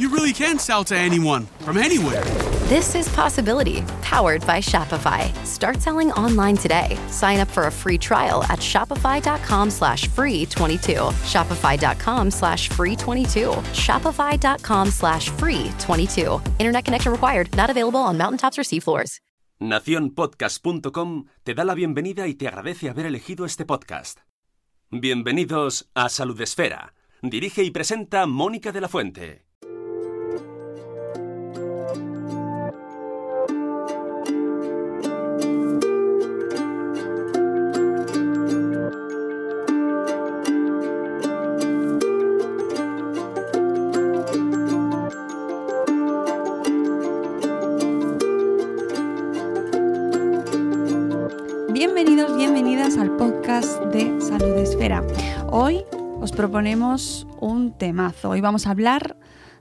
[0.00, 2.24] you really can sell to anyone from anywhere.
[2.68, 5.28] This is Possibility, powered by Shopify.
[5.44, 6.96] Start selling online today.
[7.08, 11.12] Sign up for a free trial at shopify.com slash free 22.
[11.26, 13.50] Shopify.com slash free 22.
[13.74, 16.40] Shopify.com slash free 22.
[16.58, 17.54] Internet connection required.
[17.56, 19.18] Not available on mountaintops or seafloors.
[19.60, 24.20] Naciónpodcast.com te da la bienvenida y te agradece haber elegido este podcast.
[24.90, 26.94] Bienvenidos a Salud Esfera.
[27.20, 29.49] Dirige y presenta Mónica de la Fuente.
[58.24, 59.16] Hoy vamos a hablar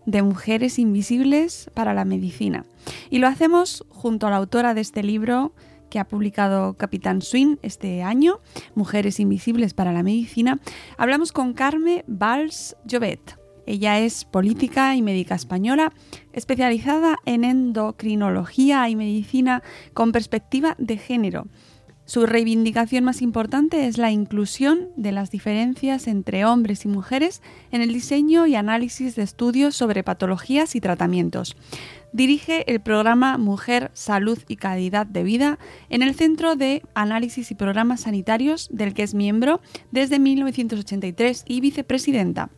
[0.05, 2.65] de mujeres invisibles para la medicina.
[3.09, 5.53] Y lo hacemos junto a la autora de este libro
[5.89, 8.39] que ha publicado Capitán Swing este año,
[8.75, 10.59] Mujeres Invisibles para la Medicina.
[10.97, 13.37] Hablamos con Carme Valls Jovet.
[13.65, 15.93] Ella es política y médica española,
[16.33, 19.61] especializada en endocrinología y medicina
[19.93, 21.47] con perspectiva de género.
[22.09, 27.83] Su reivindicación más importante es la inclusión de las diferencias entre hombres y mujeres en
[27.83, 31.55] el diseño y análisis de estudios sobre patologías y tratamientos.
[32.11, 35.59] Dirige el programa Mujer, Salud y Calidad de Vida
[35.89, 41.61] en el Centro de Análisis y Programas Sanitarios del que es miembro desde 1983 y
[41.61, 42.49] vicepresidenta.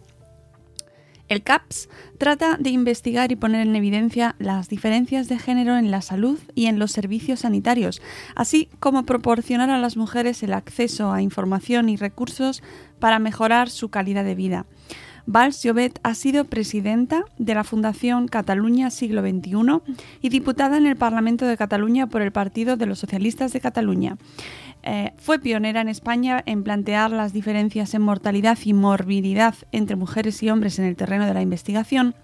[1.31, 1.87] El CAPS
[2.17, 6.65] trata de investigar y poner en evidencia las diferencias de género en la salud y
[6.65, 8.01] en los servicios sanitarios,
[8.35, 12.61] así como proporcionar a las mujeres el acceso a información y recursos
[12.99, 14.65] para mejorar su calidad de vida.
[15.25, 20.97] Valls Llobet ha sido presidenta de la Fundación Cataluña Siglo XXI y diputada en el
[20.97, 24.17] Parlamento de Cataluña por el Partido de los Socialistas de Cataluña.
[24.83, 30.41] Eh, fue pionera en España en plantear las diferencias en mortalidad y morbilidad entre mujeres
[30.41, 32.15] y hombres en el terreno de la investigación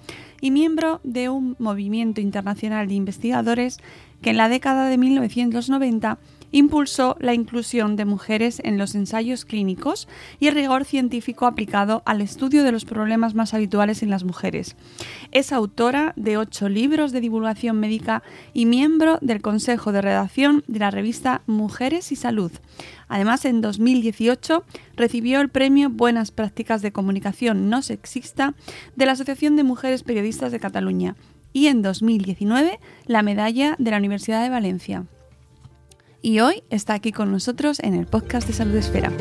[0.42, 3.78] y miembro de un movimiento internacional de investigadores
[4.22, 6.18] que en la década de 1990
[6.52, 10.08] impulsó la inclusión de mujeres en los ensayos clínicos
[10.40, 14.76] y el rigor científico aplicado al estudio de los problemas más habituales en las mujeres.
[15.32, 20.80] Es autora de ocho libros de divulgación médica y miembro del Consejo de Redacción de
[20.80, 22.52] la revista Mujeres y Salud.
[23.10, 24.64] Además, en 2018
[24.96, 28.54] recibió el premio Buenas Prácticas de Comunicación No Sexista
[28.96, 31.16] de la Asociación de Mujeres Periodistas de Cataluña
[31.54, 35.06] y en 2019 la medalla de la Universidad de Valencia
[36.28, 39.14] y hoy está aquí con nosotros en el podcast de Salud Esfera.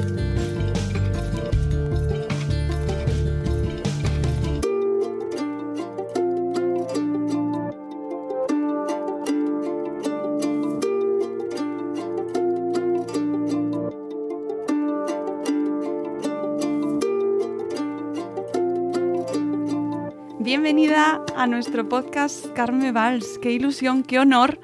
[20.41, 23.38] Bienvenida a nuestro podcast Carme Valls.
[23.38, 24.59] Qué ilusión, qué honor,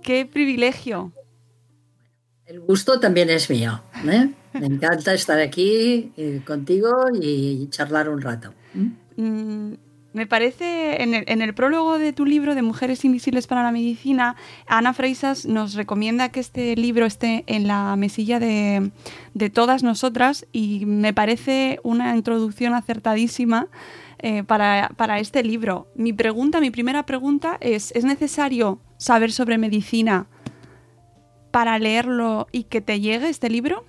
[0.00, 1.12] qué privilegio.
[2.48, 3.82] El gusto también es mío.
[4.10, 4.30] ¿eh?
[4.54, 6.88] Me encanta estar aquí eh, contigo
[7.20, 8.54] y charlar un rato.
[9.16, 9.74] Mm,
[10.14, 13.70] me parece, en el, en el, prólogo de tu libro de Mujeres Invisibles para la
[13.70, 14.34] Medicina,
[14.66, 18.92] Ana Freisas nos recomienda que este libro esté en la mesilla de,
[19.34, 23.68] de todas nosotras y me parece una introducción acertadísima
[24.20, 25.86] eh, para, para, este libro.
[25.94, 30.26] Mi pregunta, mi primera pregunta es, ¿es necesario saber sobre medicina
[31.50, 33.84] para leerlo y que te llegue este libro?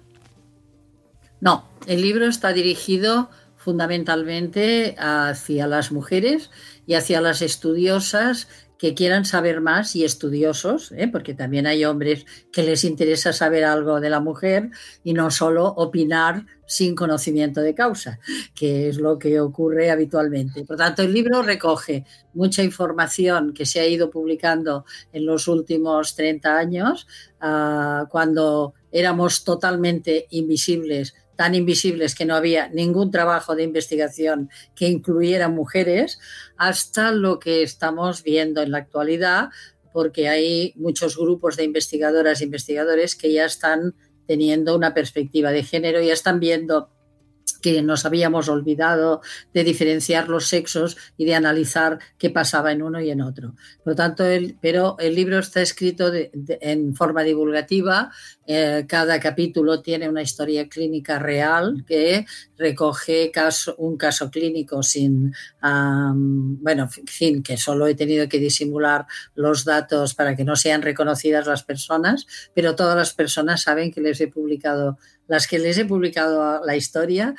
[1.41, 6.49] No, el libro está dirigido fundamentalmente hacia las mujeres
[6.85, 8.47] y hacia las estudiosas
[8.79, 11.09] que quieran saber más y estudiosos, ¿eh?
[11.11, 14.71] porque también hay hombres que les interesa saber algo de la mujer
[15.03, 18.19] y no solo opinar sin conocimiento de causa,
[18.55, 20.63] que es lo que ocurre habitualmente.
[20.63, 26.15] Por tanto, el libro recoge mucha información que se ha ido publicando en los últimos
[26.15, 27.05] 30 años,
[27.41, 34.89] uh, cuando éramos totalmente invisibles tan invisibles que no había ningún trabajo de investigación que
[34.89, 36.19] incluyera mujeres,
[36.57, 39.47] hasta lo que estamos viendo en la actualidad,
[39.93, 43.95] porque hay muchos grupos de investigadoras e investigadores que ya están
[44.27, 46.89] teniendo una perspectiva de género, ya están viendo
[47.53, 49.21] que nos habíamos olvidado
[49.53, 53.55] de diferenciar los sexos y de analizar qué pasaba en uno y en otro.
[53.83, 58.11] Por lo tanto, el, pero el libro está escrito en forma divulgativa,
[58.51, 62.25] eh, cada capítulo tiene una historia clínica real que
[62.57, 63.31] recoge
[63.77, 69.05] un caso clínico sin, um, bueno, en fin, que solo he tenido que disimular
[69.35, 72.25] los datos para que no sean reconocidas las personas,
[72.55, 74.97] pero todas las personas saben que les he publicado
[75.29, 77.35] las que les he publicado la historia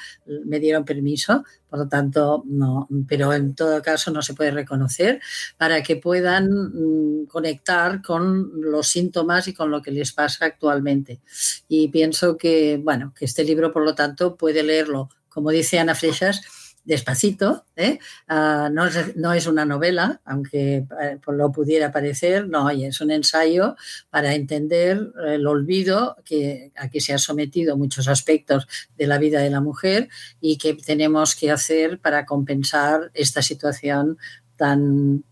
[0.46, 5.20] me dieron permiso, por lo tanto, no, pero en todo caso no se puede reconocer
[5.58, 11.20] para que puedan mm, conectar con los síntomas y con lo que les pasa actualmente.
[11.68, 15.96] Y pienso que, bueno, que este libro, por lo tanto, puede leerlo, como dice Ana
[15.96, 16.42] Freixas,
[16.84, 17.98] despacito, ¿eh?
[18.28, 20.86] uh, no, es, una novela, aunque
[21.26, 23.76] uh, lo pudiera parecer, no, es un ensayo
[24.08, 28.66] para entender el olvido que a que se ha sometido muchos aspectos
[28.96, 30.08] de la vida de la mujer
[30.40, 34.18] y que tenemos que hacer para compensar esta situación
[34.56, 35.24] tan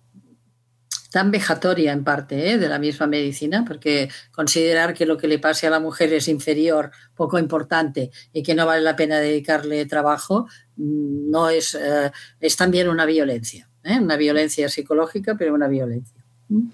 [1.11, 2.59] tan vejatoria en parte ¿eh?
[2.59, 6.29] de la misma medicina, porque considerar que lo que le pase a la mujer es
[6.29, 10.49] inferior, poco importante y que no vale la pena dedicarle trabajo,
[10.79, 12.11] no es, eh,
[12.41, 13.99] es también una violencia, ¿eh?
[14.01, 16.25] una violencia psicológica, pero una violencia.
[16.49, 16.69] ¿Mm?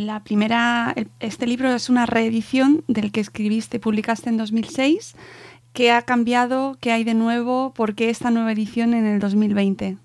[0.00, 5.14] la primera, este libro es una reedición del que escribiste, publicaste en 2006.
[5.72, 6.76] ¿Qué ha cambiado?
[6.82, 7.72] ¿Qué hay de nuevo?
[7.72, 9.96] ¿Por qué esta nueva edición en el 2020?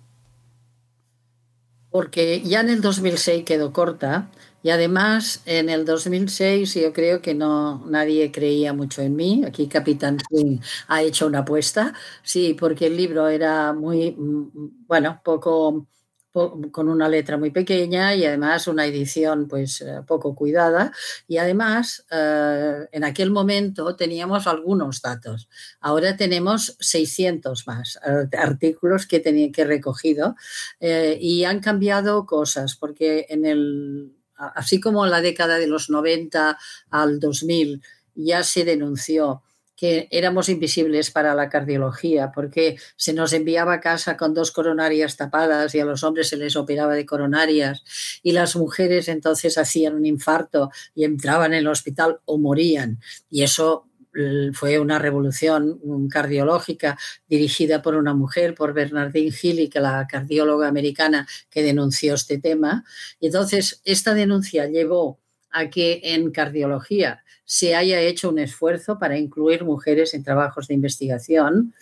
[1.95, 4.27] porque ya en el 2006 quedó corta
[4.65, 9.44] y además en el 2006 yo creo que no nadie creía mucho en mí.
[9.45, 10.57] Aquí Capitán Swing
[10.88, 15.88] ha hecho una apuesta, sí, porque el libro era muy, bueno, poco
[16.71, 20.91] con una letra muy pequeña y además una edición pues eh, poco cuidada.
[21.27, 25.47] Y además eh, en aquel momento teníamos algunos datos.
[25.79, 28.00] Ahora tenemos 600 más
[28.35, 30.35] artículos que tenía que he recogido
[30.79, 35.90] eh, y han cambiado cosas porque en el así como en la década de los
[35.90, 36.58] 90
[36.90, 37.82] al 2000
[38.16, 39.44] ya se denunció
[39.76, 45.18] que éramos invisibles para la cardiología, porque se nos enviaba a casa con dos coronarias
[45.18, 47.84] tapadas y a los hombres se les operaba de coronarias
[48.24, 53.00] y las mujeres entonces hacían un infarto y entraban en el hospital o morían.
[53.30, 53.90] Y eso
[54.53, 55.79] fue una revolución
[56.09, 56.97] cardiológica
[57.27, 62.83] dirigida por una mujer, por Bernardine Healy, que la cardióloga americana que denunció este tema.
[63.19, 65.19] Entonces esta denuncia llevó
[65.51, 70.74] a que en cardiología se haya hecho un esfuerzo para incluir mujeres en trabajos de
[70.74, 71.74] investigación,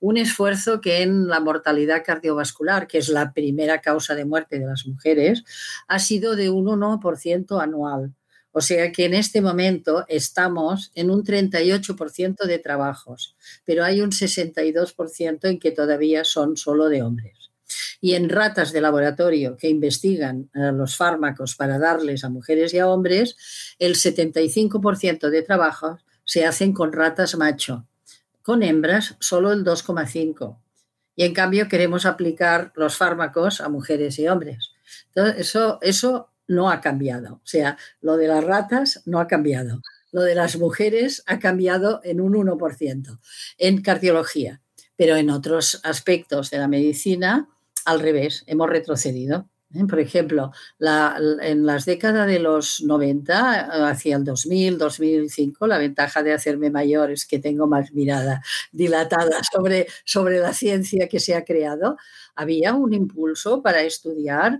[0.00, 4.66] un esfuerzo que en la mortalidad cardiovascular, que es la primera causa de muerte de
[4.66, 5.44] las mujeres,
[5.88, 8.14] ha sido de un 1% anual.
[8.58, 14.10] O sea que en este momento estamos en un 38% de trabajos, pero hay un
[14.10, 17.52] 62% en que todavía son solo de hombres
[18.00, 22.80] y en ratas de laboratorio que investigan eh, los fármacos para darles a mujeres y
[22.80, 23.36] a hombres,
[23.78, 27.86] el 75% de trabajos se hacen con ratas macho.
[28.42, 30.58] Con hembras, solo el 2,5%.
[31.14, 34.72] Y en cambio queremos aplicar los fármacos a mujeres y hombres.
[35.14, 37.34] Entonces, eso, eso no ha cambiado.
[37.34, 39.82] O sea, lo de las ratas no ha cambiado.
[40.10, 43.18] Lo de las mujeres ha cambiado en un 1%
[43.58, 44.60] en cardiología.
[44.96, 47.48] Pero en otros aspectos de la medicina,
[47.84, 49.48] al revés, hemos retrocedido.
[49.74, 49.84] ¿eh?
[49.88, 50.50] Por ejemplo,
[50.80, 57.10] en las décadas de los 90, hacia el 2000, 2005, la ventaja de hacerme mayor
[57.10, 61.96] es que tengo más mirada dilatada sobre, sobre la ciencia que se ha creado.
[62.34, 64.58] Había un impulso para estudiar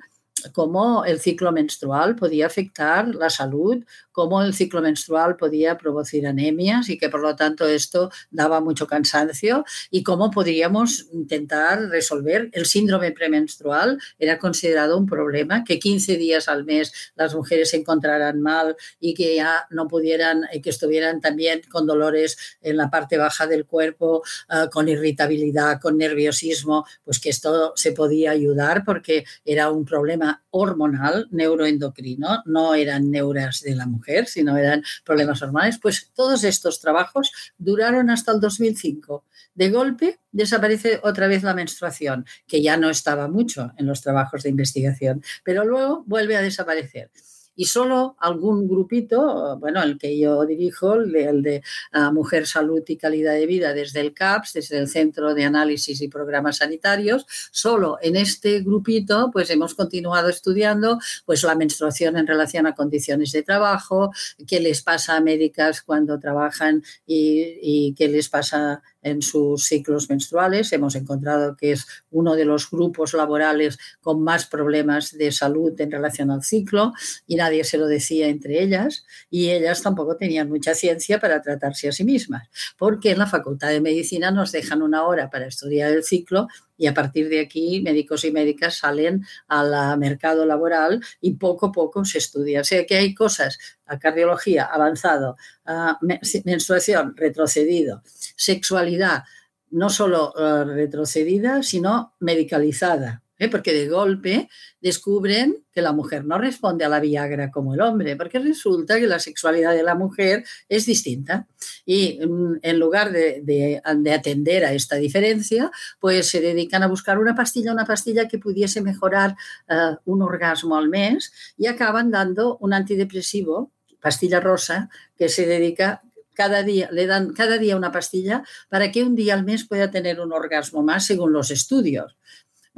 [0.53, 6.89] cómo el ciclo menstrual podía afectar la salud, cómo el ciclo menstrual podía producir anemias
[6.89, 12.67] y que por lo tanto esto daba mucho cansancio y cómo podríamos intentar resolver el
[12.67, 14.01] síndrome premenstrual.
[14.19, 19.15] Era considerado un problema que 15 días al mes las mujeres se encontraran mal y
[19.15, 23.67] que ya no pudieran, eh, que estuvieran también con dolores en la parte baja del
[23.67, 29.85] cuerpo, uh, con irritabilidad, con nerviosismo, pues que esto se podía ayudar porque era un
[29.85, 35.79] problema hormonal, neuroendocrino, no eran neuras de la mujer, sino eran problemas hormonales.
[35.79, 39.25] Pues todos estos trabajos duraron hasta el 2005.
[39.55, 44.43] De golpe desaparece otra vez la menstruación, que ya no estaba mucho en los trabajos
[44.43, 47.11] de investigación, pero luego vuelve a desaparecer
[47.59, 51.61] y solo algún grupito, bueno, el que yo dirijo, el de,
[51.91, 56.01] ah, Mujer, Salud y Calidad de Vida desde el CAPS, desde el Centro de Análisis
[56.01, 62.29] y Programas Sanitarios, solo en este grupito pues hemos continuado estudiando pues la menstruación en
[62.29, 64.13] relación a condiciones de trabajo,
[64.47, 70.09] qué les pasa a médicas cuando trabajan y, y qué les pasa en sus ciclos
[70.09, 70.73] menstruales.
[70.73, 75.91] Hemos encontrado que es uno de los grupos laborales con más problemas de salud en
[75.91, 76.93] relación al ciclo
[77.27, 81.89] y nadie se lo decía entre ellas y ellas tampoco tenían mucha ciencia para tratarse
[81.89, 85.93] a sí mismas, porque en la Facultad de Medicina nos dejan una hora para estudiar
[85.93, 91.33] el ciclo y a partir de aquí médicos y médicas salen al mercado laboral y
[91.33, 92.63] poco a poco se estudia.
[92.63, 93.59] O sea que hay cosas,
[94.01, 95.99] cardiología avanzado, a
[96.45, 99.25] menstruación retrocedido, sexualidad
[99.71, 103.23] no solo eh, retrocedida, sino medicalizada.
[103.39, 103.49] ¿Eh?
[103.49, 104.49] porque de golpe
[104.81, 109.07] descubren que la mujer no responde a la Viagra como el hombre, porque resulta que
[109.07, 111.47] la sexualidad de la mujer es distinta.
[111.85, 117.35] Y mm, en lugar de, atender a esta diferencia, pues se dedican a buscar una
[117.35, 119.37] pastilla, una pastilla que pudiese mejorar
[119.69, 126.03] eh, un orgasmo al mes y acaban dando un antidepresivo, pastilla rosa, que se dedica
[126.39, 129.91] cada día, le dan cada día una pastilla para que un día al mes pueda
[129.91, 132.17] tener un orgasmo más según los estudios.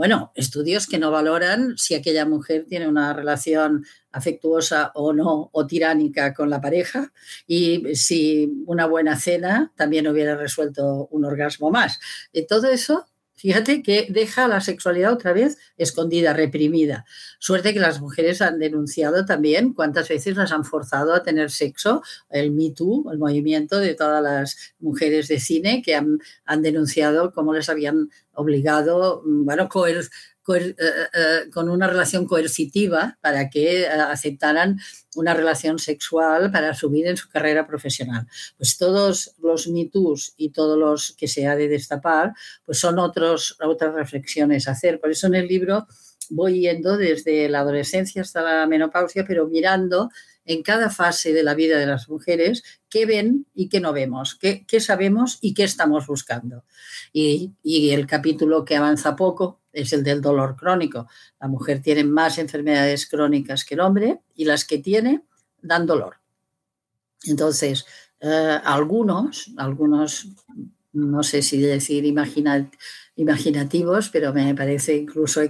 [0.00, 5.66] Bueno, estudios que no valoran si aquella mujer tiene una relación afectuosa o no, o
[5.66, 7.12] tiránica con la pareja,
[7.47, 12.00] y si una buena cena también hubiera resuelto un orgasmo más.
[12.33, 13.10] Y todo eso
[13.40, 17.06] Fíjate que deja la sexualidad otra vez escondida, reprimida.
[17.38, 22.02] Suerte que las mujeres han denunciado también cuántas veces las han forzado a tener sexo,
[22.28, 27.32] el Me Too, el movimiento de todas las mujeres de cine que han, han denunciado
[27.32, 30.11] cómo les habían obligado, mm, bueno, eh,
[31.52, 34.78] con una relación coercitiva para que eh, aceptaran
[35.16, 38.26] una relación sexual para subir en su carrera profesional.
[38.57, 42.33] Pues todos los mitos y todos los que se ha de destapar,
[42.64, 45.00] pues son otros, otras reflexiones a hacer.
[45.00, 45.87] Por eso en el libro
[46.30, 50.11] voy yendo desde la adolescencia hasta la menopausia, pero mirando
[50.45, 54.35] en cada fase de la vida de las mujeres qué ven y qué no vemos,
[54.35, 56.64] qué, sabemos y qué estamos buscando.
[57.12, 57.52] Y,
[57.90, 61.09] el capítulo que avanza poco es el del dolor crónico.
[61.41, 65.25] La mujer tiene más enfermedades crónicas que el hombre y las que tiene
[65.62, 66.17] dan dolor.
[67.25, 67.85] Entonces,
[68.21, 70.29] eh, algunos, algunos,
[70.93, 72.05] no sé si decir
[73.17, 75.41] imaginativos, pero me parece incluso,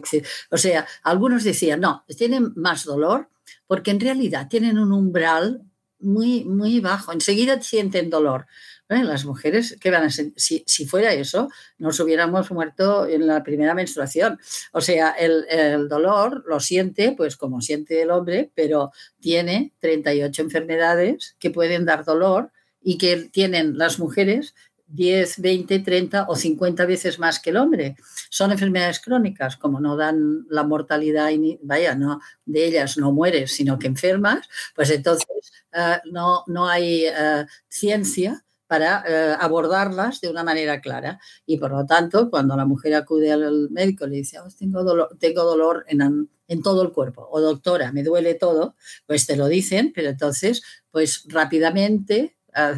[0.51, 3.29] o sea, algunos decían, no, tienen más dolor
[3.67, 5.70] porque en realidad tienen un umbral
[6.01, 8.47] muy, muy bajo, enseguida sienten dolor.
[8.89, 13.73] Las mujeres, ¿qué van a Si, si, fuera eso, nos hubiéramos muerto en la primera
[13.73, 14.41] menstruación.
[14.73, 18.91] O sea, el, el, dolor lo siente, pues como siente el hombre, pero
[19.21, 22.51] tiene 38 enfermedades que pueden dar dolor
[22.83, 24.55] y que tienen las mujeres
[24.93, 27.97] 10, 20, 30 o 50 veces más que el hombre.
[28.29, 31.31] Son enfermedades crónicas, como no dan la mortalidad,
[31.63, 37.05] vaya, no, de ellas no mueres, sino que enfermas, pues entonces eh, no, no hay
[37.07, 41.19] eh, ciencia para eh, abordarlas de una manera clara.
[41.45, 44.85] Y por lo tanto, cuando la mujer acude al médico y le dice, oh, tengo
[44.85, 49.37] dolor, tengo dolor en, en, todo el cuerpo, o doctora, me duele todo, pues te
[49.37, 52.37] lo dicen, pero entonces, pues rápidamente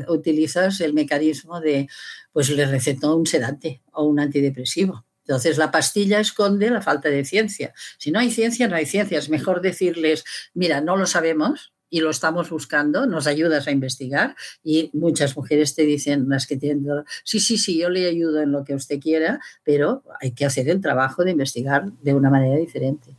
[0.08, 1.88] utilizas el mecanismo de,
[2.32, 5.04] pues le recetó un sedante o un antidepresivo.
[5.26, 7.72] Entonces la pastilla esconde la falta de ciencia.
[7.98, 9.18] Si no hay ciencia, no hay ciencia.
[9.18, 10.24] Es mejor decirles,
[10.54, 15.74] mira, no lo sabemos y lo estamos buscando, nos ayudas a investigar y muchas mujeres
[15.74, 16.86] te dicen, las que tienen,
[17.22, 20.70] sí, sí, sí, yo le ayudo en lo que usted quiera, pero hay que hacer
[20.70, 23.14] el trabajo de investigar de una manera diferente.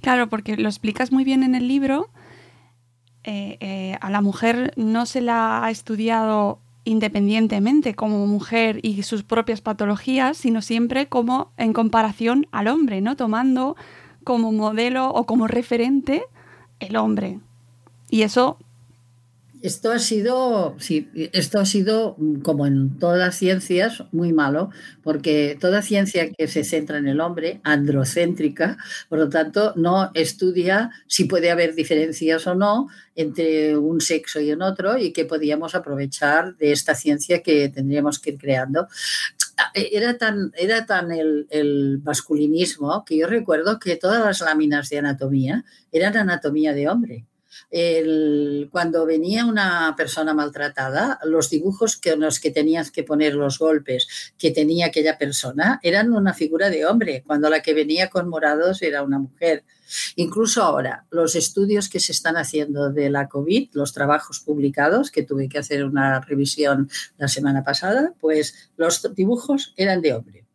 [0.00, 2.10] Claro, porque lo explicas muy bien en el libro
[3.24, 9.22] eh, eh, a la mujer no se la ha estudiado independientemente como mujer y sus
[9.22, 13.14] propias patologías, sino siempre como en comparación al hombre, ¿no?
[13.14, 13.76] Tomando
[14.24, 16.24] como modelo o como referente
[16.80, 17.38] el hombre.
[18.10, 18.58] Y eso
[19.62, 24.70] esto ha sido, sí, esto ha sido, mm, como en todas las ciencias, muy malo,
[25.02, 28.76] porque toda ciencia que se centra en el hombre, androcéntrica,
[29.08, 34.50] por lo tanto, no estudia si puede haber diferencias o no entre un sexo y
[34.50, 38.88] en otro y que podíamos aprovechar de esta ciencia que tendríamos que ir creando.
[39.74, 44.98] Era tan, era tan el, el masculinismo que yo recuerdo que todas las láminas de
[44.98, 47.26] anatomía eran anatomía de hombre
[47.72, 53.58] el, cuando venía una persona maltratada, los dibujos que los que tenías que poner los
[53.58, 58.28] golpes que tenía aquella persona eran una figura de hombre, cuando la que venía con
[58.28, 59.64] morados era una mujer.
[60.16, 65.22] Incluso ahora, los estudios que se están haciendo de la COVID, los trabajos publicados, que
[65.22, 70.46] tuve que hacer una revisión la semana pasada, pues los dibujos eran de hombre.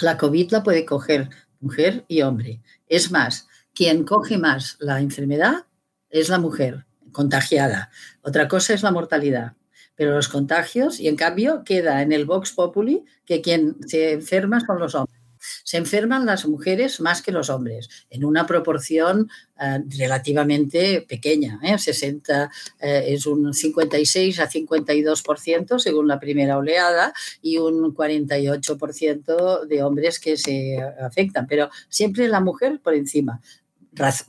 [0.00, 1.28] La COVID la puede coger
[1.60, 2.62] mujer y hombre.
[2.88, 5.66] Es más, quien coge más la enfermedad
[6.10, 7.90] es la mujer contagiada.
[8.22, 9.52] Otra cosa es la mortalidad.
[9.94, 14.60] Pero los contagios, y en cambio queda en el Vox Populi que quien se enferma
[14.60, 15.16] son los hombres.
[15.64, 21.58] Se enferman las mujeres más que los hombres, en una proporción eh, relativamente pequeña.
[21.78, 22.48] 60 ¿eh?
[22.80, 30.18] eh, es un 56 a 52% según la primera oleada y un 48% de hombres
[30.18, 33.40] que se afectan, pero siempre la mujer por encima.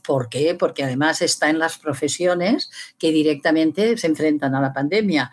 [0.04, 0.54] ¿Por qué?
[0.54, 5.30] Porque además está en las profesiones que directamente se enfrentan a la pandemia.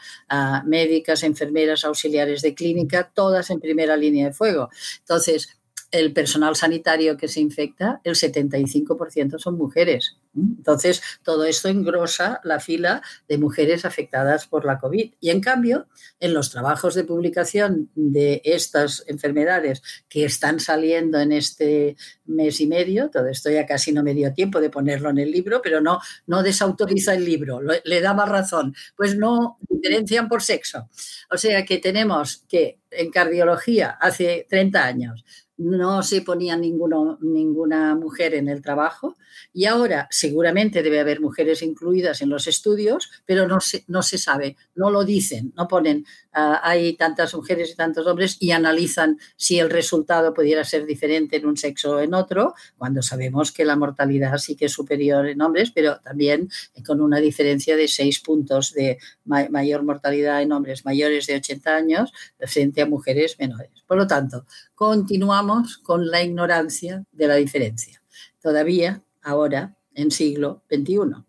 [0.66, 4.70] médicas, enfermeras, auxiliares de clínica, todas en primera línea de fuego.
[5.00, 5.58] Entonces,
[5.96, 10.18] el personal sanitario que se infecta, el 75% son mujeres.
[10.36, 15.14] Entonces, todo esto engrosa la fila de mujeres afectadas por la COVID.
[15.22, 15.88] Y en cambio,
[16.20, 22.68] en los trabajos de publicación de estas enfermedades que están saliendo en este mes y
[22.68, 25.80] medio, todo esto ya casi no me dio tiempo de ponerlo en el libro, pero
[25.80, 30.90] no, no desautoriza el libro, le da más razón, pues no diferencian por sexo.
[31.32, 35.26] O sea que tenemos que en cardiología hace 30 años
[35.58, 39.16] no se ponía ninguna mujer en el trabajo
[39.54, 44.18] y ahora seguramente debe haber mujeres incluidas en los estudios, pero no se, no se
[44.18, 49.18] sabe, no lo dicen, no ponen, ah, hay tantas mujeres y tantos hombres y analizan
[49.38, 53.66] si el resultado pudiera ser diferente en un sexo o en otro, cuando sabemos que
[53.66, 56.50] la mortalidad sí que es superior en hombres, pero también
[56.86, 62.14] con una diferencia de seis puntos de mayor mortalidad en hombres mayores de 80 años
[62.40, 63.72] frente a mujeres menores.
[63.88, 65.45] Por lo tanto, continuamos
[65.84, 68.02] con la ignorancia de la diferencia.
[68.42, 71.24] Todavía, ahora, en siglo XXI.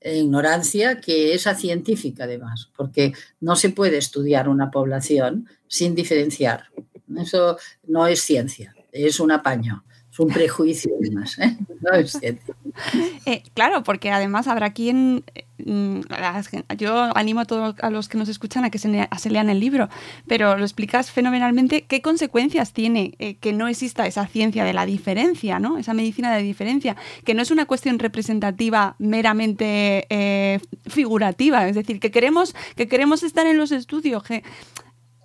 [0.00, 6.66] Ignorancia que es científica, además, porque no se puede estudiar una población sin diferenciar.
[7.16, 9.84] Eso no es ciencia, es un apaño.
[10.12, 11.56] Es un prejuicio además, ¿eh?
[11.80, 12.54] no es cierto.
[13.26, 15.24] Eh, claro, porque además habrá quien...
[15.58, 16.00] Mm,
[16.78, 18.88] yo animo a todos a los que nos escuchan a que se,
[19.30, 19.90] lean el libro,
[20.26, 24.86] pero lo explicas fenomenalmente qué consecuencias tiene eh, que no exista esa ciencia de la
[24.86, 25.76] diferencia, ¿no?
[25.76, 32.10] esa medicina de diferencia, que no es una cuestión representativa meramente figurativa, es decir, que
[32.10, 34.24] queremos, que queremos estar en los estudios,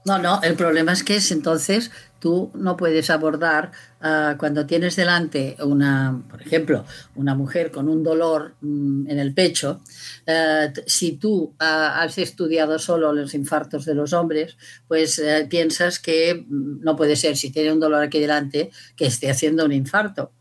[0.08, 4.96] no, no, el problema es que es entonces tú no puedes abordar ah, cuando tienes
[4.96, 9.82] delante una, por ejemplo, una mujer con un dolor mm, en el pecho,
[10.26, 16.00] eh, si tú ah, has estudiado solo los infartos de los hombres, pues eh, piensas
[16.00, 19.74] que mm, no puede ser, si tiene un dolor aquí delante, que esté haciendo un
[19.74, 20.32] infarto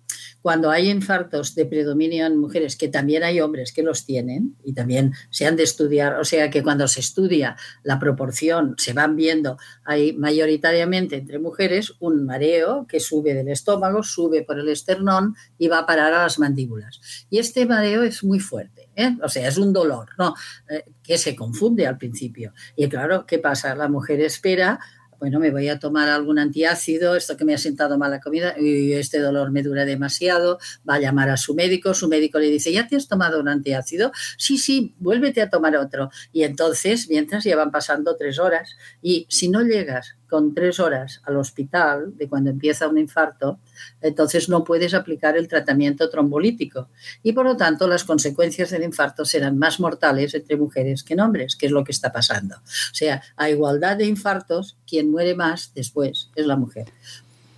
[0.47, 4.75] cuando hay infartos de predominio en mujeres, que también hay hombres que los tienen y
[4.75, 9.17] también se han de estudiar, o sea que cuando se estudia la proporción, se van
[9.17, 15.35] viendo, hay mayoritariamente entre mujeres un mareo que sube del estómago, sube por el esternón
[15.59, 17.01] y va a parar a las mandíbulas.
[17.29, 18.89] Y este mareo es muy fuerte.
[18.95, 19.17] ¿eh?
[19.25, 20.37] O sea, es un dolor, ¿no?
[20.69, 22.53] Eh, que se confunde al principio.
[22.77, 23.75] Y claro, ¿qué pasa?
[23.75, 24.79] La mujer espera
[25.19, 28.55] bueno, me voy a tomar algún antiácido, esto que me ha sentado mal la comida,
[28.59, 32.51] y este dolor me dura demasiado, va a llamar a su médico, su médico le
[32.51, 34.13] dice, ¿ya te has tomado un antiácido?
[34.39, 36.11] Sí, sí, vuélvete a tomar otro.
[36.33, 41.21] Y entonces, mientras ya van pasando tres horas, y si no llegas con tres horas
[41.25, 43.59] al hospital de cuando empieza un infarto,
[44.01, 46.89] entonces no puedes aplicar el tratamiento trombolítico.
[47.23, 51.21] Y por lo tanto, las consecuencias del infarto serán más mortales entre mujeres que en
[51.21, 52.57] hombres, que es lo que está pasando.
[52.57, 56.87] O sea, a igualdad de infartos, quien muere más después es la mujer.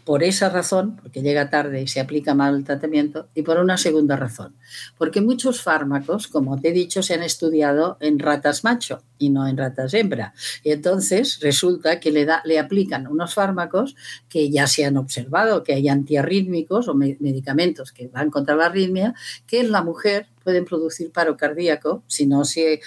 [0.09, 3.77] Por esa razón, porque llega tarde y se aplica mal el tratamiento, y por una
[3.77, 4.57] segunda razón,
[4.97, 9.47] porque muchos fármacos, como te he dicho, se han estudiado en ratas macho y no
[9.47, 10.33] en ratas hembra.
[10.65, 13.97] Y entonces resulta que le, da, le aplican unos fármacos
[14.31, 19.15] que ya se han observado, que hay antiarrítmicos o medicamentos que van contra la arritmia,
[19.47, 22.81] que en la mujer pueden producir paro cardíaco si no se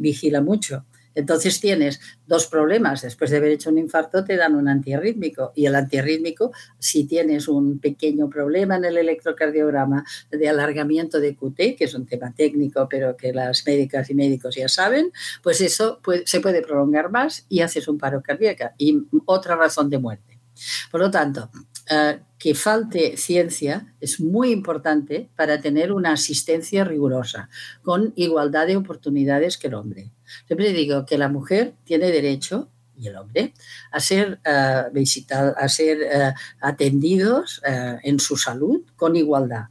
[0.00, 0.84] vigila mucho.
[1.14, 3.02] Entonces tienes dos problemas.
[3.02, 7.48] Después de haber hecho un infarto te dan un antiarrítmico y el antiarrítmico, si tienes
[7.48, 12.88] un pequeño problema en el electrocardiograma de alargamiento de QT, que es un tema técnico,
[12.88, 17.60] pero que las médicas y médicos ya saben, pues eso se puede prolongar más y
[17.60, 20.38] haces un paro cardíaco y otra razón de muerte.
[20.90, 21.50] Por lo tanto,
[21.90, 27.48] eh, que falte ciencia es muy importante para tener una asistencia rigurosa,
[27.82, 30.10] con igualdad de oportunidades que el hombre.
[30.46, 33.54] Siempre digo que la mujer tiene derecho y el hombre
[33.90, 39.64] a ser, uh, a ser eh, atendidos eh, en su salud con igualdad.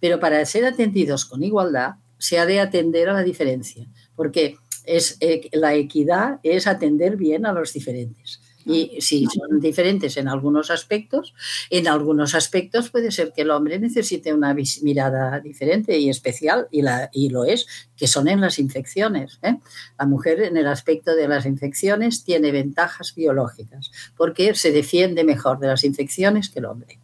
[0.00, 5.18] Pero para ser atendidos con igualdad se ha de atender a la diferencia, porque es,
[5.52, 8.40] la equidad es atender bien a los diferentes.
[8.70, 11.34] Y si son diferentes en algunos aspectos,
[11.70, 16.82] en algunos aspectos puede ser que el hombre necesite una mirada diferente y especial, y,
[16.82, 19.38] la, y lo es, que son en las infecciones.
[19.42, 19.56] ¿eh?
[19.98, 25.58] La mujer en el aspecto de las infecciones tiene ventajas biológicas, porque se defiende mejor
[25.58, 26.98] de las infecciones que el hombre.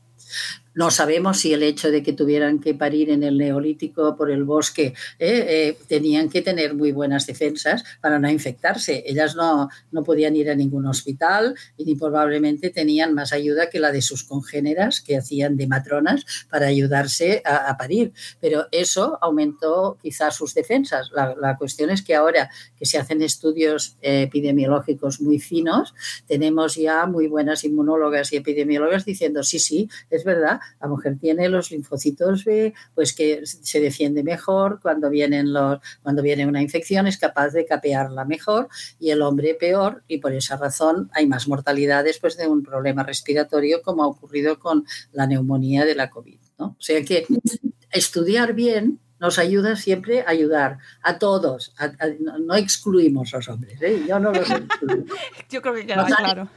[0.76, 4.44] No sabemos si el hecho de que tuvieran que parir en el neolítico por el
[4.44, 9.02] bosque eh, eh, tenían que tener muy buenas defensas para no infectarse.
[9.06, 13.90] Ellas no, no podían ir a ningún hospital y probablemente tenían más ayuda que la
[13.90, 18.12] de sus congéneras que hacían de matronas para ayudarse a, parir.
[18.38, 21.10] Pero eso aumentó quizás sus defensas.
[21.14, 25.94] La, cuestión es que ahora que se hacen estudios epidemiológicos muy finos,
[26.26, 31.48] tenemos ya muy buenas inmunólogas y epidemiólogas diciendo, sí, sí, es verdad, la mujer tiene
[31.48, 37.06] los linfocitos B, pues que se defiende mejor cuando, vienen los, cuando viene una infección,
[37.06, 41.48] es capaz de capearla mejor y el hombre peor y por esa razón hay más
[41.48, 46.38] mortalidad después de un problema respiratorio como ha ocurrido con la neumonía de la COVID.
[46.58, 46.66] ¿no?
[46.66, 47.26] O sea que
[47.90, 51.74] estudiar bien nos ayuda siempre a ayudar a todos.
[52.40, 53.80] no, excluimos a los hombres.
[53.80, 54.04] ¿eh?
[54.06, 55.04] Yo no los excluyo.
[55.50, 56.48] Yo creo que queda claro.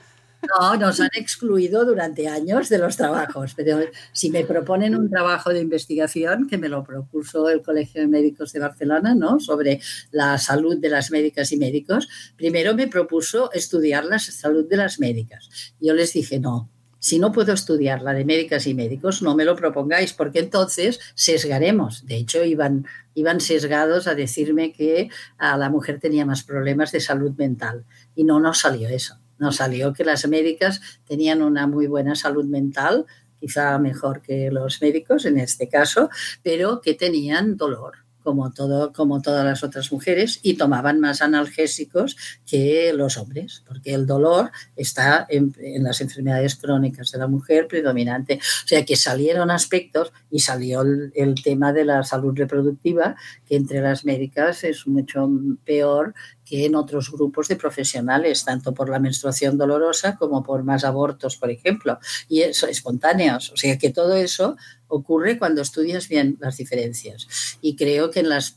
[0.47, 3.80] No, nos han excluido durante años de los trabajos, pero
[4.13, 8.54] si me proponen un trabajo de investigación, que me lo propuso el Colegio de Médicos
[8.54, 9.39] de Barcelona, ¿no?
[9.39, 14.78] Sobre la salud de las médicas y médicos, primero me propuso estudiar la salud de
[14.78, 15.49] las médicas.
[15.80, 19.45] Yo les dije, no, si no puedo estudiar la de médicas y médicos, no me
[19.45, 22.06] lo propongáis, porque entonces sesgaremos.
[22.06, 27.02] De hecho, iban, iban sesgados a decirme que a la mujer tenía más problemas de
[27.02, 29.17] salud mental y no nos salió eso.
[29.39, 33.06] Nos salió que las médicas tenían una muy buena salud mental,
[33.39, 36.10] quizá mejor que los médicos en este caso,
[36.43, 42.15] pero que tenían dolor como, todo, como todas las otras mujeres, y tomaban más analgésicos
[42.45, 48.36] que los hombres, porque el dolor está en, las enfermedades crónicas de la mujer predominante.
[48.36, 53.15] O sea que salieron aspectos y salió el, el tema de la salud reproductiva,
[53.47, 55.28] que entre las médicas es mucho
[55.65, 56.13] peor
[56.50, 61.38] que en otros grupos de profesionales, tanto por la menstruación dolorosa como por más abortos,
[61.38, 63.52] por ejemplo, y eso, espontáneos.
[63.52, 64.58] O sea que todo eso
[64.88, 67.28] ocurre cuando estudias bien las diferencias.
[67.62, 68.56] Y creo que en las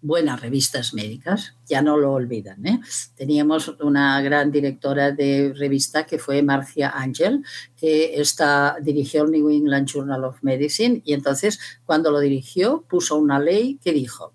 [0.00, 2.64] buenas revistas médicas, ya no lo olvidan.
[2.66, 2.80] ¿eh?
[3.14, 7.42] Teníamos una gran directora de revista que fue Marcia Angel,
[7.76, 13.16] que está, dirigió el New England Journal of Medicine y entonces cuando lo dirigió puso
[13.16, 14.34] una ley que dijo,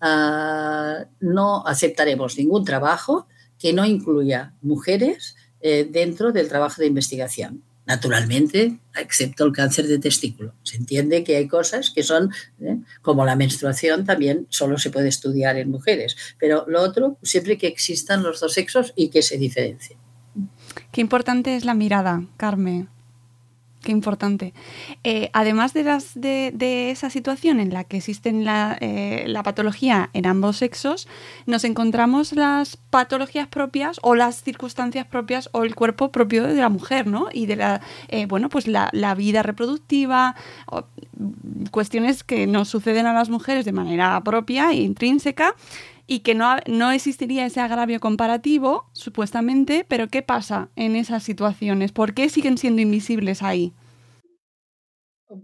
[0.00, 3.26] Ah, no aceptaremos ningún trabajo
[3.58, 7.62] que no incluya mujeres eh, dentro del trabajo de investigación.
[7.86, 10.54] Naturalmente, excepto el cáncer de testículo.
[10.62, 15.08] Se entiende que hay cosas que son, eh, como la menstruación, también solo se puede
[15.08, 16.16] estudiar en mujeres.
[16.38, 19.98] Pero lo otro, siempre que existan los dos sexos y que se diferencien.
[20.92, 22.88] Qué importante es la mirada, Carmen.
[23.82, 24.52] Qué importante.
[25.04, 30.10] Eh, además de, las, de, esa situación en la que existe la, eh, la, patología
[30.12, 31.08] en ambos sexos,
[31.46, 36.68] nos encontramos las patologías propias o las circunstancias propias o el cuerpo propio de la
[36.68, 37.28] mujer, ¿no?
[37.32, 40.36] Y de la, eh, bueno, pues la, la vida reproductiva,
[41.70, 45.54] cuestiones que nos suceden a las mujeres de manera propia e intrínseca
[46.10, 51.92] y que no, no existiría ese agravio comparativo, supuestamente, pero ¿qué pasa en esas situaciones?
[51.92, 53.72] ¿Por qué siguen siendo invisibles ahí?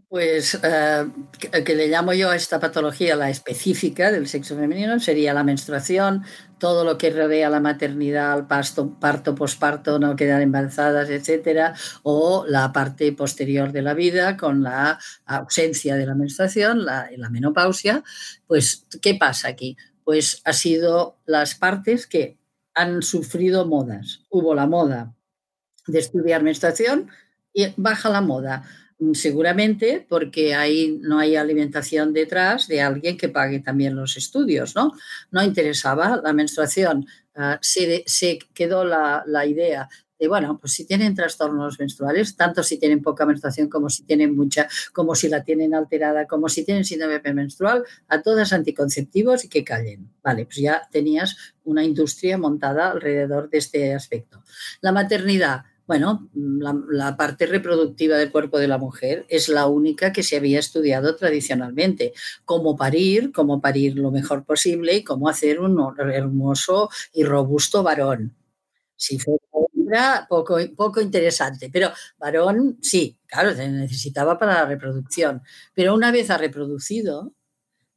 [0.09, 1.07] Pues eh,
[1.39, 6.25] que, le llamo yo a esta patología la específica del sexo femenino sería la menstruación,
[6.59, 12.45] todo lo que rodea la maternidad, el parto, parto, posparto, no quedar embarazadas, etcétera, o
[12.49, 18.03] la parte posterior de la vida con la ausencia de la menstruación, la, la menopausia.
[18.49, 19.77] Pues, ¿qué pasa aquí?
[20.07, 22.39] Pues ha sido las partes que
[22.75, 24.21] han sufrido modas.
[24.31, 25.15] Hubo la moda
[25.87, 27.11] de estudiar menstruación
[27.53, 28.65] y baja la moda
[28.99, 34.75] Mm, seguramente porque ahí no hay alimentación detrás de alguien que pague también los estudios,
[34.75, 34.93] ¿no?
[35.31, 38.05] No interesaba la menstruación, ah, se,
[38.55, 39.89] quedó la, idea
[40.19, 44.35] de, bueno, pues si tienen trastornos menstruales, tanto si tienen poca menstruación como si tienen
[44.35, 49.49] mucha, como si la tienen alterada, como si tienen síndrome menstrual, a todas anticonceptivos y
[49.49, 50.11] que callen.
[50.23, 54.43] Vale, pues ya tenías una industria montada alrededor de este aspecto.
[54.81, 60.23] La maternidad, bueno, la, parte reproductiva del cuerpo de la mujer es la única que
[60.23, 62.13] se había estudiado tradicionalmente.
[62.45, 65.79] Cómo parir, cómo parir lo mejor posible y cómo hacer un
[66.13, 68.35] hermoso y robusto varón.
[68.97, 69.37] Si fue
[69.87, 75.43] hembra, poco, poco interesante, pero varón sí, claro, se necesitaba para la reproducción.
[75.75, 77.33] Pero una vez ha reproducido,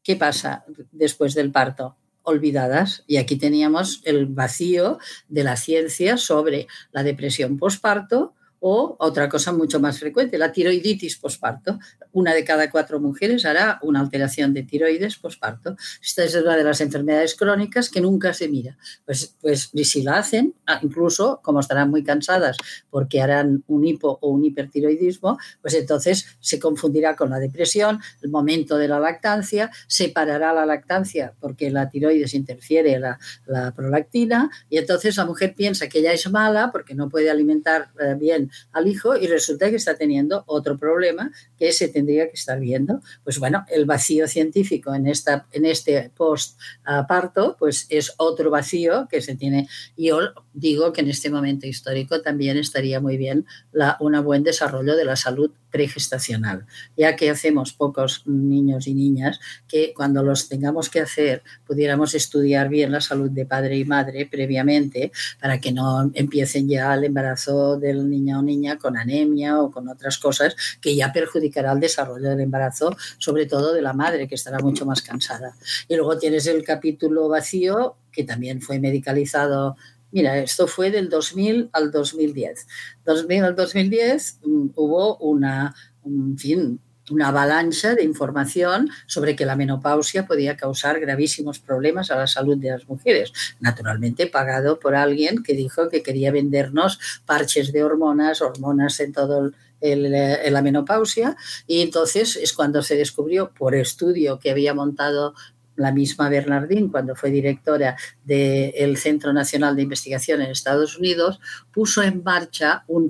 [0.04, 1.96] ¿qué pasa después del parto?
[2.22, 3.04] olvidadas.
[3.08, 5.00] Y aquí teníamos el vacío
[5.30, 11.18] de la ciencia sobre la depresión posparto o otra cosa mucho más frecuente, la tiroiditis
[11.18, 11.80] posparto.
[12.12, 15.76] Una de cada cuatro mujeres hará una alteración de tiroides posparto.
[16.02, 18.78] Esta es una de las enfermedades crónicas que nunca se mira.
[19.06, 22.58] Pues, pues si la hacen, ah, incluso como estarán muy cansadas
[22.90, 28.30] porque harán un hipo o un hipertiroidismo, pues entonces se confundirá con la depresión, el
[28.30, 34.78] momento de la lactancia, separará la lactancia porque la tiroides interfiere la, la prolactina y
[34.78, 38.88] entonces la mujer piensa que ella es mala porque no puede alimentar eh, bien al
[38.88, 43.02] hijo y resulta que está teniendo otro problema que se tendría que estar viendo.
[43.24, 49.22] Pues bueno, el vacío científico en, esta, en este post-parto pues es otro vacío que
[49.22, 49.68] se tiene.
[49.98, 50.20] Yo
[50.54, 55.06] digo que en este momento histórico también estaría muy bien la, un buen desarrollo de
[55.06, 56.66] la salud pregestacional,
[56.98, 62.70] ya que hacemos pocos niños y niñas que cuando los tengamos que hacer pudiéramos estudiar
[62.70, 67.78] bien la salud de padre y madre previamente para que no empiecen ya el embarazo
[67.78, 72.30] del niño o niña con anemia o con otras cosas que ya perjudicará el desarrollo
[72.30, 75.56] del embarazo, sobre todo de la madre que estará mucho más cansada.
[75.88, 79.78] Y luego tienes el capítulo vacío que también fue medicalizado
[80.12, 82.68] Mira, esto fue del 2000 al 2010.
[83.06, 86.80] 2000 al 2010 mm, hubo una, en fin,
[87.12, 92.58] una avalancha de información sobre que la menopausia podía causar gravísimos problemas a la salud
[92.58, 98.42] de las mujeres, naturalmente pagado por alguien que dijo que quería vendernos parches de hormonas,
[98.42, 100.12] hormonas en todo el,
[100.54, 105.34] la menopausia, y entonces es cuando se descubrió por estudio que había montado
[105.80, 111.40] la misma Bernardín, cuando fue directora del Centro Nacional de Investigación en Estados Unidos,
[111.72, 113.10] puso en marcha un,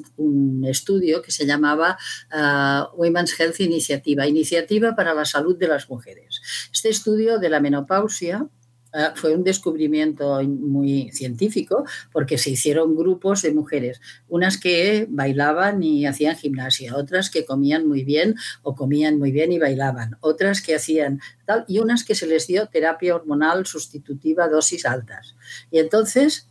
[0.69, 1.97] estudio que se llamaba
[2.31, 6.41] uh, Women's Health Initiative, Iniciativa para la Salud de las Mujeres.
[6.71, 8.47] Este estudio de la menopausia
[8.91, 15.83] Ah, fue un descubrimiento muy científico porque se hicieron grupos de mujeres, unas que bailaban
[15.83, 20.63] y hacían gimnasia, otras que comían muy bien o comían muy bien y bailaban, otras
[20.63, 25.35] que hacían tal y unas que se les dio terapia hormonal sustitutiva dosis altas.
[25.69, 26.47] Y entonces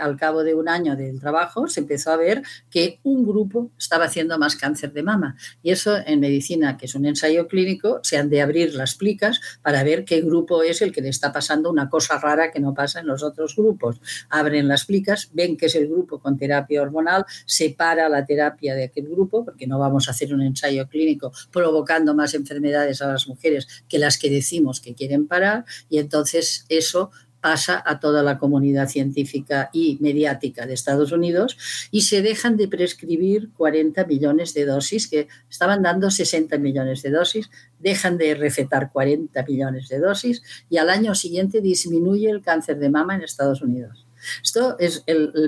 [0.00, 4.04] al cabo de un año del trabajo se empezó a ver que un grupo estaba
[4.04, 5.36] haciendo más cáncer de mama.
[5.62, 9.40] Y eso en medicina, que es un ensayo clínico, se han de abrir las plicas
[9.62, 12.74] para ver qué grupo es el que le está pasando una cosa rara que no
[12.74, 14.00] pasa en los otros grupos.
[14.28, 18.84] Abren las plicas, ven que es el grupo con terapia hormonal, separa la terapia de
[18.84, 23.28] aquel grupo, porque no vamos a hacer un ensayo clínico provocando más enfermedades a las
[23.28, 27.10] mujeres que las que decimos que quieren parar, y entonces eso
[27.40, 31.56] pasa a toda la comunidad científica y mediática de Estados Unidos
[31.90, 37.10] y se dejan de prescribir 40 millones de dosis, que estaban dando 60 millones de
[37.10, 42.78] dosis, dejan de recetar 40 millones de dosis y al año siguiente disminuye el cáncer
[42.78, 44.06] de mama en Estados Unidos.
[44.42, 45.04] Esto es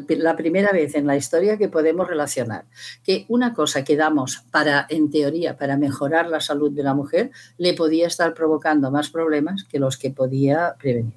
[0.09, 2.65] la primera vez en la historia que podemos relacionar
[3.05, 7.31] que una cosa que damos para, en teoría, para mejorar la salud de la mujer,
[7.59, 11.15] le podía estar provocando más problemas que los que podía prevenir.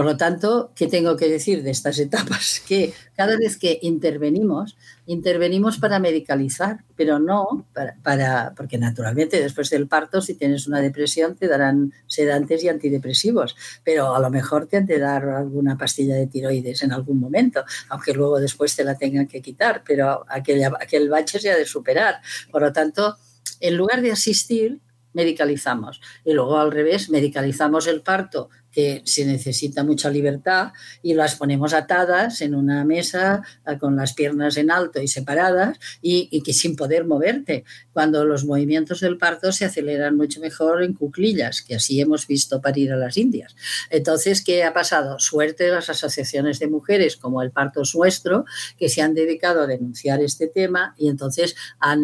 [0.00, 2.62] Por lo tanto, ¿qué tengo que decir de estas etapas?
[2.66, 9.88] Que cada vez que intervenimos, intervenimos para medicalizar, pero no para, porque naturalmente después del
[9.88, 14.78] parto, si tienes una depresión, te darán sedantes y antidepresivos, pero a lo mejor te
[14.78, 18.94] han de dar alguna pastilla de tiroides en algún momento, aunque luego después te la
[18.94, 22.22] tengan que quitar, pero aquel, aquel bache se ha de superar.
[22.50, 23.18] Por lo tanto,
[23.60, 24.80] en lugar de asistir,
[25.12, 26.00] medicalizamos.
[26.24, 31.74] Y luego al revés, medicalizamos el parto que se necesita mucha libertad y las ponemos
[31.74, 36.76] atadas en una mesa ah, con las piernas en alto y separadas y, que sin
[36.76, 42.00] poder moverte, cuando los movimientos del parto se aceleran mucho mejor en cuclillas, que así
[42.00, 43.54] hemos visto parir a las indias.
[43.90, 45.18] Entonces, ¿qué ha pasado?
[45.18, 48.44] Suerte de las asociaciones de mujeres como el Parto Nuestro,
[48.78, 52.00] que se han dedicado a denunciar este tema y entonces han,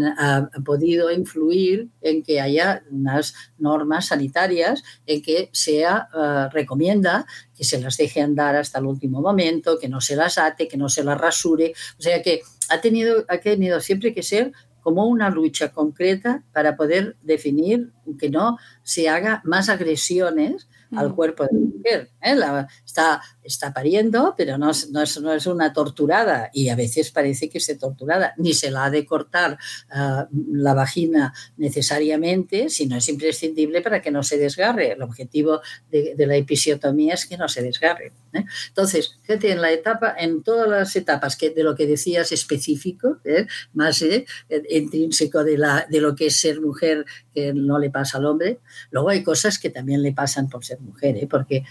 [0.64, 7.80] podido influir en que haya unas normas sanitarias, en que sea uh, recomienda que se
[7.80, 11.04] las deje andar hasta el último momento, que no se las ate, que no se
[11.04, 11.72] las rasure.
[11.98, 16.76] O sea que ha tenido, ha tenido siempre que ser como una lucha concreta para
[16.76, 17.90] poder definir
[18.20, 22.10] que no se haga más agresiones al cuerpo de la mujer.
[22.22, 22.66] ¿eh?
[22.84, 27.48] está, está pariendo, pero no, no, es, no, es, una torturada y a veces parece
[27.48, 28.34] que es torturada.
[28.36, 29.58] Ni se la ha de cortar
[29.90, 34.92] ah, la vagina necesariamente, sino es imprescindible para que no se desgarre.
[34.92, 38.12] El objetivo de, de la episiotomía es que no se desgarre.
[38.36, 38.46] ¿Eh?
[38.68, 43.18] Entonces, fíjate, en la etapa, en todas las etapas que, de lo que decías específico,
[43.24, 43.46] ¿eh?
[43.74, 44.04] más
[44.70, 48.60] intrínseco de, la, de lo que es ser mujer que no le pasa al hombre,
[48.90, 51.26] luego hay cosas que también le pasan por ser mujer, ¿eh?
[51.28, 51.64] porque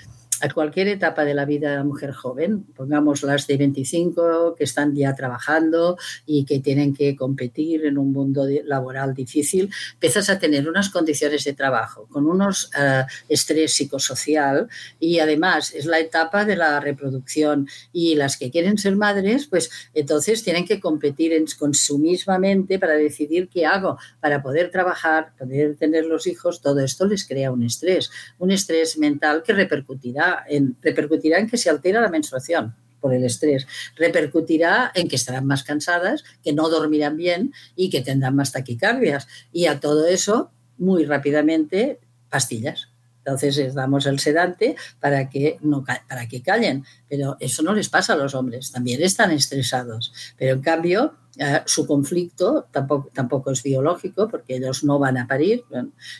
[0.45, 4.63] a cualquier etapa de la vida de la mujer joven, pongamos las de 25 que
[4.63, 10.37] están ya trabajando y que tienen que competir en un mundo laboral difícil, empiezas a
[10.37, 14.67] tener unas condiciones de trabajo con unos uh, estrés psicosocial
[14.99, 19.71] y además es la etapa de la reproducción y las que quieren ser madres, pues
[19.95, 24.69] entonces tienen que competir en, con su misma mente para decidir qué hago para poder
[24.69, 29.53] trabajar, poder tener los hijos, todo esto les crea un estrés, un estrés mental que
[29.53, 30.34] repercutirá
[30.81, 35.63] repercutirá en que se altera la menstruación por el estrés, repercutirá en que estarán más
[35.63, 39.27] cansadas, que no dormirán bien y que tendrán más taquicardias.
[39.51, 42.89] Y a todo eso, muy rápidamente, pastillas.
[43.19, 46.85] Entonces les damos el sedante para que, no, para que callen.
[47.09, 50.13] Pero eso no les pasa a los hombres, también están estresados.
[50.37, 55.27] Pero en cambio, eh, su conflicto tampoco, tampoco es biológico porque ellos no van a
[55.27, 55.63] parir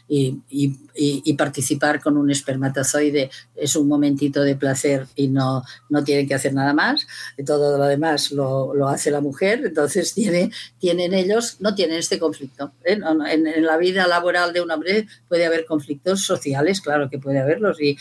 [0.10, 6.36] y, participar con un espermatozoide es un momentito de placer y no, no tienen que
[6.36, 7.06] hacer nada más.
[7.45, 12.19] todo lo demás lo, lo hace la mujer, entonces tiene, tienen ellos, no tienen este
[12.19, 12.73] conflicto.
[12.84, 12.99] ¿eh?
[13.30, 17.78] En, la vida laboral de un hombre puede haber conflictos sociales, claro que puede haberlos
[17.82, 17.97] y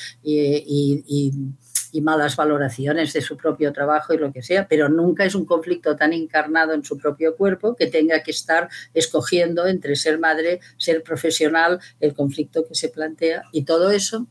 [1.94, 5.44] y malas valoraciones de su propio trabajo y lo que sea, pero nunca es un
[5.44, 10.58] conflicto tan encarnado en su propio cuerpo que tenga que estar escogiendo entre ser madre,
[10.76, 14.26] ser profesional, el conflicto que se plantea y todo eso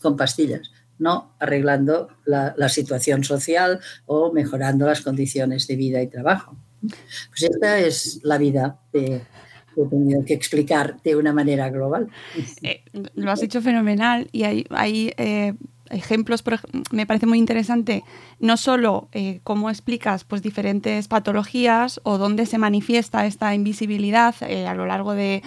[0.00, 6.56] con pastillas no arreglando la, situación social o mejorando las condiciones de vida y trabajo.
[6.80, 9.20] Pues esta es la vida que
[9.76, 12.08] he tenido que explicar de una manera global.
[12.62, 12.84] Eh,
[13.16, 15.54] lo has dicho fenomenal y hay, hay eh,
[15.90, 16.42] ejemplos,
[16.90, 18.04] me parece muy interesante
[18.38, 24.66] no solo eh, cómo explicas pues, diferentes patologías o dónde se manifiesta esta invisibilidad eh,
[24.66, 25.42] a lo largo de,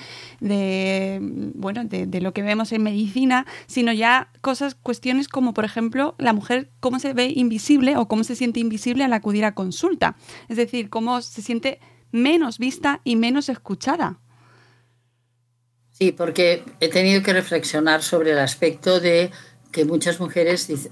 [1.55, 6.33] bueno, de, lo que vemos en medicina, sino ya cosas, cuestiones como, por ejemplo, la
[6.33, 10.15] mujer cómo se ve invisible o cómo se siente invisible al acudir a consulta.
[10.49, 11.79] Es decir, cómo se siente
[12.11, 14.19] menos vista y menos escuchada.
[15.91, 19.31] Sí, porque he tenido que reflexionar sobre el aspecto de
[19.77, 20.91] que muchas mujeres dicen,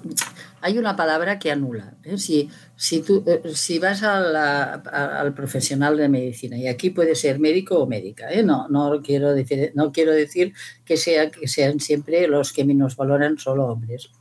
[0.61, 1.95] hay una palabra que anula.
[2.03, 2.19] ¿eh?
[2.19, 7.79] Si, si, tú, eh, si vas al profesional de medicina, y aquí puede ser médico
[7.79, 8.43] o médica, ¿eh?
[8.43, 10.53] no, no, quiero decir, no quiero decir
[10.85, 14.11] que, sea, que sean siempre los que menos valoran solo hombres.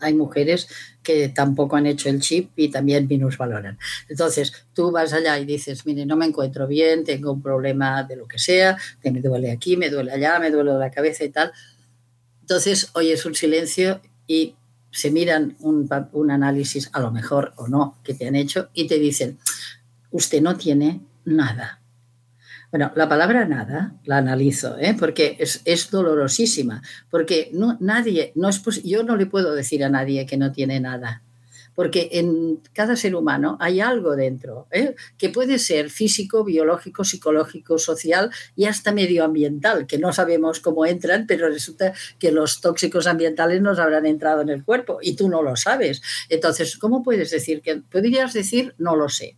[0.00, 0.66] Hay mujeres
[1.04, 3.78] que tampoco han hecho el chip y también valoran.
[4.08, 8.16] Entonces, tú vas allá y dices, mire, no me encuentro bien, tengo un problema de
[8.16, 11.52] lo que sea, me duele aquí, me duele allá, me duele la cabeza y tal
[12.52, 14.56] entonces oyes un silencio y
[14.90, 18.98] se miran un, análisis, a lo mejor o no, que te han hecho y te
[18.98, 19.38] dicen,
[20.10, 21.80] usted no tiene nada.
[22.70, 24.94] Bueno, la palabra nada la analizo, ¿eh?
[24.98, 29.88] porque es, es, dolorosísima, porque no, nadie, no es yo no le puedo decir a
[29.88, 31.22] nadie que no tiene nada
[31.74, 34.94] porque en cada ser humano hay algo dentro, ¿eh?
[35.18, 41.26] que puede ser físico, biológico, psicológico, social y hasta medioambiental, que no sabemos cómo entran,
[41.26, 45.42] pero resulta que los tóxicos ambientales nos habrán entrado en el cuerpo y tú no
[45.42, 46.02] lo sabes.
[46.28, 49.36] Entonces, ¿cómo puedes decir que podrías decir no lo sé?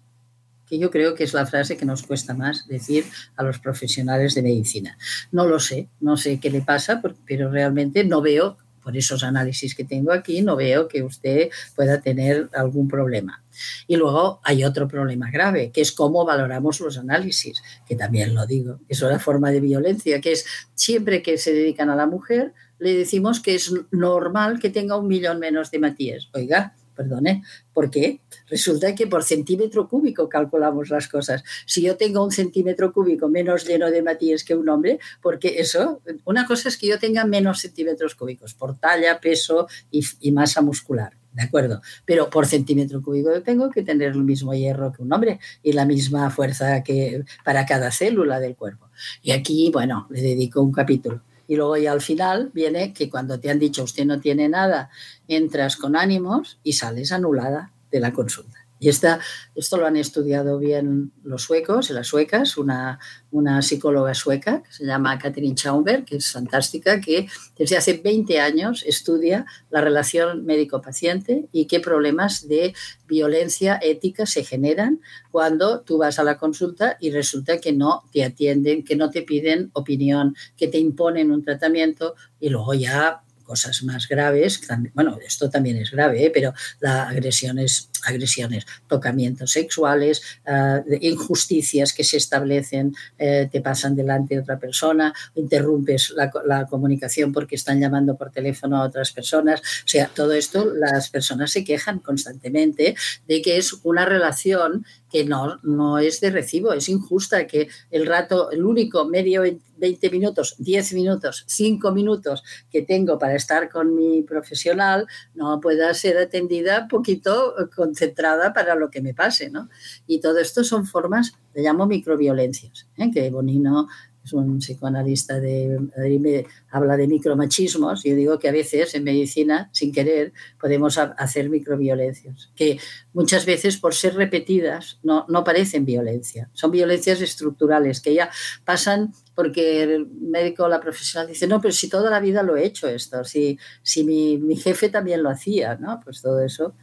[0.66, 3.04] que yo creo que es la frase que nos cuesta más decir
[3.36, 4.96] a los profesionales de medicina.
[5.30, 9.74] No lo sé, no sé qué le pasa, pero realmente no veo por esos análisis
[9.74, 13.42] que tengo aquí, no veo que usted pueda tener algún problema.
[13.86, 18.46] Y luego hay otro problema grave, que es cómo valoramos los análisis, que también lo
[18.46, 18.80] digo.
[18.88, 20.44] Es una forma de violencia, que es
[20.74, 25.08] siempre que se dedican a la mujer, le decimos que es normal que tenga un
[25.08, 26.28] millón menos de Matías.
[26.34, 27.42] Oiga, perdone,
[27.72, 28.20] ¿por qué?
[28.48, 31.42] Resulta que por centímetro cúbico calculamos las cosas.
[31.66, 36.02] Si yo tengo un centímetro cúbico menos lleno de Matías que un hombre, porque eso,
[36.24, 41.16] una cosa es que yo tenga menos centímetros cúbicos por talla, peso y, masa muscular.
[41.32, 41.80] ¿De acuerdo?
[42.04, 45.72] Pero por centímetro cúbico yo tengo que tener el mismo hierro que un hombre y
[45.72, 48.88] la misma fuerza que para cada célula del cuerpo.
[49.20, 51.22] Y aquí, bueno, le dedico un capítulo.
[51.48, 54.90] Y luego ya al final viene que cuando te han dicho usted no tiene nada,
[55.26, 58.58] entras con ánimos y sales anulada de la consulta.
[58.80, 59.20] Y esta,
[59.54, 62.98] esto lo han estudiado bien los suecos y las suecas, una,
[63.30, 68.40] una psicóloga sueca que se llama Katrin Schaumberg, que es fantástica, que desde hace 20
[68.40, 72.74] años estudia la relación médico-paciente y qué problemas de
[73.06, 78.24] violencia ética se generan cuando tú vas a la consulta y resulta que no te
[78.24, 83.82] atienden, que no te piden opinión, que te imponen un tratamiento y luego ya cosas
[83.82, 84.60] más graves,
[84.94, 86.30] bueno, esto también es grave, ¿eh?
[86.32, 94.34] pero la agresiones, agresiones, tocamientos sexuales, uh, injusticias que se establecen, eh, te pasan delante
[94.34, 99.60] de otra persona, interrumpes la, la, comunicación porque están llamando por teléfono a otras personas.
[99.60, 102.96] O sea, todo esto las personas se quejan constantemente
[103.28, 104.84] de que es una relación
[105.14, 109.44] que no, no es de recibo, es injusta que el rato, el único medio
[109.76, 115.06] 20 minutos, 10 minutos, 5 minutos que tengo para estar con mi profesional
[115.36, 119.68] no pueda ser atendida poquito concentrada para lo que me pase, ¿no?
[120.08, 123.12] Y todo esto son formas, le llamo microviolencias, ¿eh?
[123.14, 123.86] que Bonino
[124.24, 128.02] es un psicoanalista de, habla de micromachismos.
[128.02, 132.78] Yo digo que a veces en medicina, sin querer, podemos hacer microviolencias, que
[133.12, 138.30] muchas veces por ser repetidas no, no parecen violencia, son violencias estructurales que ya
[138.64, 142.56] pasan porque el médico o la profesional dice, no, pero si toda la vida lo
[142.56, 146.00] he hecho esto, si, si mi, mi, jefe también lo hacía, ¿no?
[146.04, 146.74] Pues todo eso.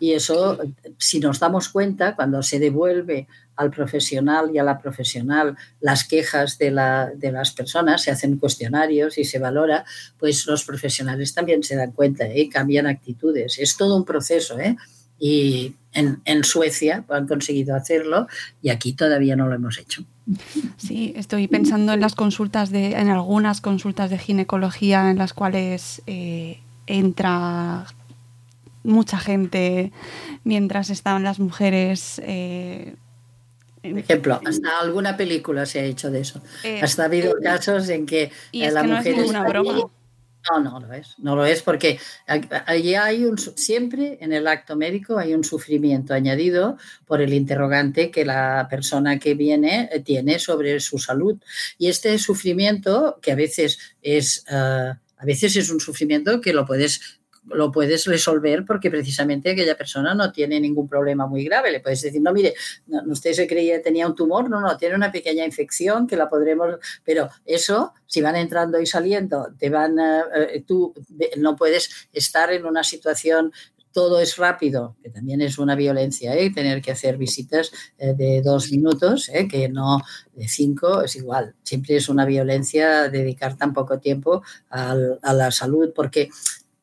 [0.00, 0.58] Y eso,
[0.98, 3.28] si nos damos cuenta, cuando se devuelve
[3.60, 8.38] al profesional y a la profesional las quejas de, la, de las personas, se hacen
[8.38, 9.84] cuestionarios y se valora,
[10.18, 12.48] pues los profesionales también se dan cuenta y ¿eh?
[12.48, 13.58] cambian actitudes.
[13.58, 14.76] Es todo un proceso, ¿eh?
[15.18, 18.26] Y en, en, Suecia han conseguido hacerlo
[18.62, 20.02] y aquí todavía no lo hemos hecho.
[20.78, 26.00] Sí, estoy pensando en las consultas de, en algunas consultas de ginecología en las cuales
[26.06, 27.84] eh, entra
[28.82, 29.92] mucha gente
[30.44, 32.94] mientras están las mujeres eh,
[33.82, 36.42] por ejemplo, hasta alguna película se ha hecho de eso.
[36.64, 39.90] Eh, hasta ha habido eh, casos en que la mujer no es broma.
[40.50, 41.14] No, no lo es.
[41.18, 41.98] No lo es porque
[42.66, 48.10] allí hay un siempre en el acto médico hay un sufrimiento añadido por el interrogante
[48.10, 51.38] que la persona que viene eh, tiene sobre su salud.
[51.76, 57.19] Y este sufrimiento, que a veces es a veces es un sufrimiento que lo puedes
[57.52, 61.70] lo puedes resolver porque precisamente aquella persona no tiene ningún problema muy grave.
[61.70, 62.54] Le puedes decir, no, mire,
[63.06, 66.28] usted se creía que tenía un tumor, no, no, tiene una pequeña infección que la
[66.28, 70.22] podremos, pero eso, si van entrando y saliendo, te van, eh,
[70.54, 70.94] eh, tú
[71.36, 73.52] no puedes estar en una situación
[73.92, 76.52] todo es rápido, que también es una violencia, ¿eh?
[76.52, 80.00] tener que hacer visitas de dos minutos, que no
[80.32, 81.56] de cinco, es igual.
[81.64, 86.30] Siempre es una violencia dedicar tan poco tiempo a la salud, porque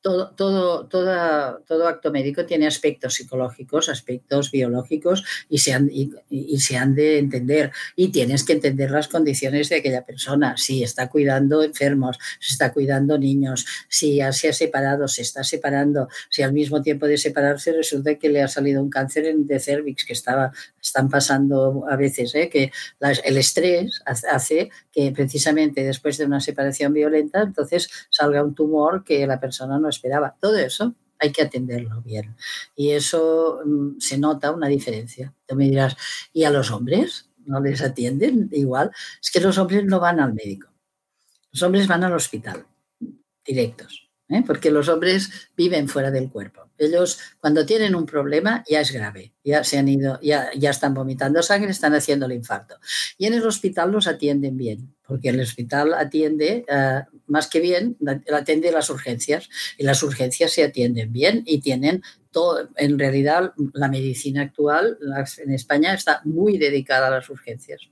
[0.08, 6.78] todo, todo, todo, acto médico tiene aspectos psicológicos, aspectos biológicos y se, han, y, se
[6.78, 7.72] han de entender.
[7.98, 10.56] Y tienes que entender las condiciones de aquella persona.
[10.56, 16.08] Si está cuidando enfermos, si está cuidando niños, si se ha separado, se está separando,
[16.30, 20.06] si al mismo tiempo de separarse resulta que le ha salido un cáncer de cervix
[20.06, 20.54] que estaba,
[20.88, 22.50] están pasando a veces, ¿eh?
[22.50, 22.72] que
[23.24, 29.26] el estrés hace que precisamente después de una separación violenta, entonces salga un tumor que
[29.28, 30.36] la persona no esperaba.
[30.40, 32.36] Todo eso hay que atenderlo bien.
[32.76, 35.34] Y eso mm, se nota una diferencia.
[35.46, 35.96] Tú me dirás,
[36.34, 37.30] ¿y a los hombres?
[37.46, 38.92] ¿No les atienden igual?
[39.22, 40.70] Es que los hombres no van al médico.
[41.52, 42.68] Los hombres van al hospital,
[43.44, 44.44] directos, ¿eh?
[44.46, 46.70] porque los hombres viven fuera del cuerpo.
[46.78, 50.94] Ellos cuando tienen un problema ya es grave, ya se han ido, ya, ya están
[50.94, 52.80] vomitando sangre, están haciendo el infarto.
[53.18, 57.98] Y en el hospital los atienden bien, porque el hospital atiende eh, más que bien,
[58.32, 63.88] atiende las urgencias y las urgencias se atienden bien y tienen todo, en realidad la
[63.88, 64.98] medicina actual
[65.38, 67.90] en España está muy dedicada a las urgencias.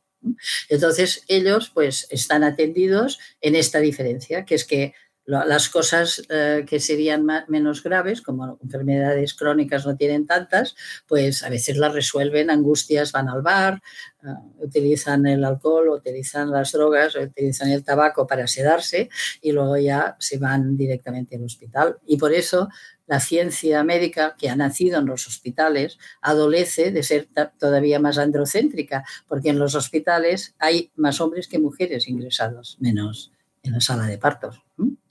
[0.70, 4.94] Entonces ellos pues están atendidos en esta diferencia, que es que
[5.26, 10.76] las cosas eh, que serían menos graves, como enfermedades crónicas no tienen tantas,
[11.07, 13.82] pues a veces las resuelven, angustias, van al bar,
[14.23, 14.28] eh,
[14.59, 19.09] utilizan el alcohol, utilizan las drogas, utilizan el tabaco para sedarse
[19.41, 21.97] y luego ya se van directamente al hospital.
[22.05, 22.69] Y por eso
[23.07, 27.28] la ciencia médica que ha nacido en los hospitales adolece de ser
[27.59, 33.32] todavía más androcéntrica, porque en los hospitales hay más hombres que mujeres ingresados, menos
[33.63, 34.64] en la sala de partos.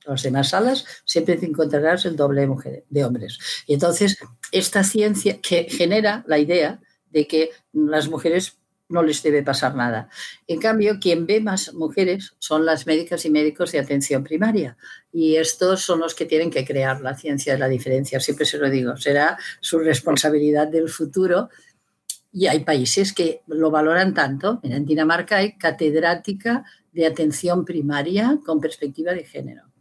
[0.06, 3.38] Las demás salas siempre te encontrarás el doble de, de hombres.
[3.66, 4.18] Y entonces,
[4.52, 6.80] esta ciencia que genera la idea
[7.10, 10.08] de que las mujeres no les debe pasar nada.
[10.46, 14.76] En cambio, quien ve más mujeres son las médicas y médicos de atención primaria.
[15.12, 18.20] Y estos son los que tienen que crear la ciencia de la diferencia.
[18.20, 21.48] Siempre se lo digo, será su responsabilidad del futuro.
[22.32, 24.60] Y hay países que lo valoran tanto.
[24.62, 29.73] En Dinamarca hay catedrática de atención primaria con perspectiva de género.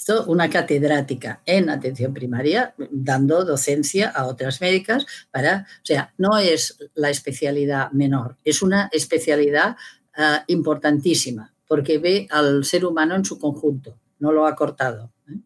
[0.00, 6.38] Esto, una catedrática en atención primaria, dando docencia a otras médicas para, o sea, no
[6.38, 9.76] es la especialidad menor, es una especialidad
[10.16, 15.12] ah, importantísima, porque ve al ser humano en su conjunto, no lo ha cortado.
[15.28, 15.36] ¿eh?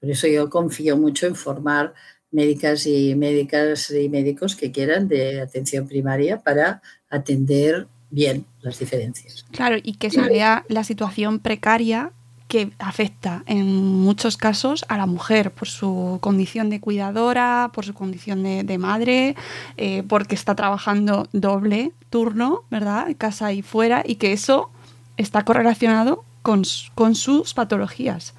[0.00, 1.94] Por eso yo confío mucho en formar
[2.32, 9.44] médicas y médicas y médicos que quieran de atención primaria para atender bien las diferencias.
[9.52, 12.12] Claro, y que se vea la situación precaria
[12.52, 17.94] que afecta en muchos casos a la mujer por su condición de cuidadora, por su
[17.94, 19.36] condición de, madre,
[19.78, 23.08] eh, porque está trabajando doble turno, ¿verdad?
[23.16, 24.70] Casa y fuera, y que eso
[25.16, 26.62] está correlacionado con,
[26.94, 28.34] con sus patologías.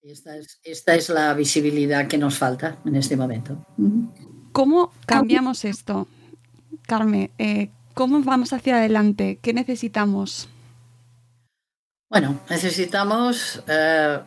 [0.00, 3.66] Esta es, esta es, la visibilidad que nos falta en este momento.
[4.52, 6.06] ¿Cómo cambiamos esto?
[6.82, 9.40] Carmen, eh, ¿cómo vamos hacia adelante?
[9.42, 10.48] ¿Qué necesitamos?
[12.10, 14.18] Bueno, necesitamos eh,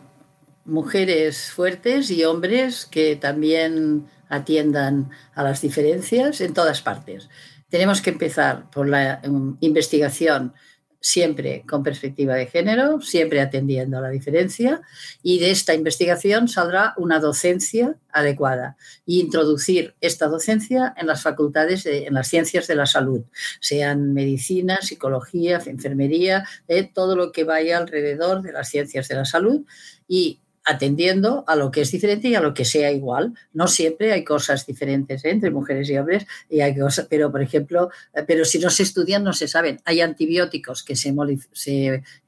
[0.64, 7.28] mujeres fuertes y hombres que también atiendan a las diferencias en todas partes.
[7.68, 10.54] Tenemos que empezar por la um, investigación
[11.02, 14.80] siempre con perspectiva de género, siempre atendiendo a la diferencia,
[15.22, 21.84] y de esta investigación saldrá una docencia adecuada y introducir esta docencia en las facultades,
[21.86, 23.22] en las ciencias de la salud,
[23.60, 29.24] sean medicina, psicología, enfermería, eh, todo lo que vaya alrededor de las ciencias de la
[29.24, 29.66] salud
[30.06, 33.34] y atendiendo a lo que es diferente y a lo que sea igual.
[33.52, 35.30] No siempre hay cosas diferentes ¿eh?
[35.30, 38.82] entre mujeres y hombres, y hay cosas, pero por ejemplo, eh, pero si no se
[38.82, 39.80] estudian no se saben.
[39.84, 41.14] Hay antibióticos que se,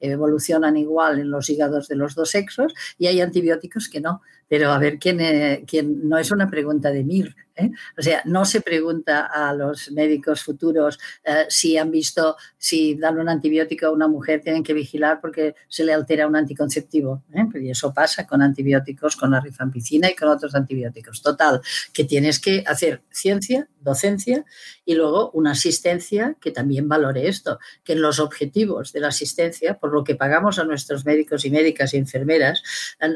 [0.01, 4.23] evolucionan igual en los hígados de los dos sexos y hay antibióticos que no.
[4.49, 7.71] Pero a ver, ¿quién, eh, quién no es una pregunta de Mir, ¿eh?
[7.99, 13.19] O sea, no se pregunta a los médicos futuros eh, si han visto, si dan
[13.19, 17.25] un antibiótico a una mujer, tienen que vigilar porque se le altera un anticonceptivo.
[17.35, 17.47] ¿eh?
[17.55, 21.23] Y eso pasa con antibióticos, con la rifampicina y con otros antibióticos.
[21.23, 21.61] Total,
[21.93, 24.45] que tienes que hacer ciencia, docencia
[24.85, 29.79] y luego una asistencia que también valore esto, que en los objetivos de la asistencia,
[29.79, 32.63] por lo que pagamos a nuestros médicos y médicas y enfermeras,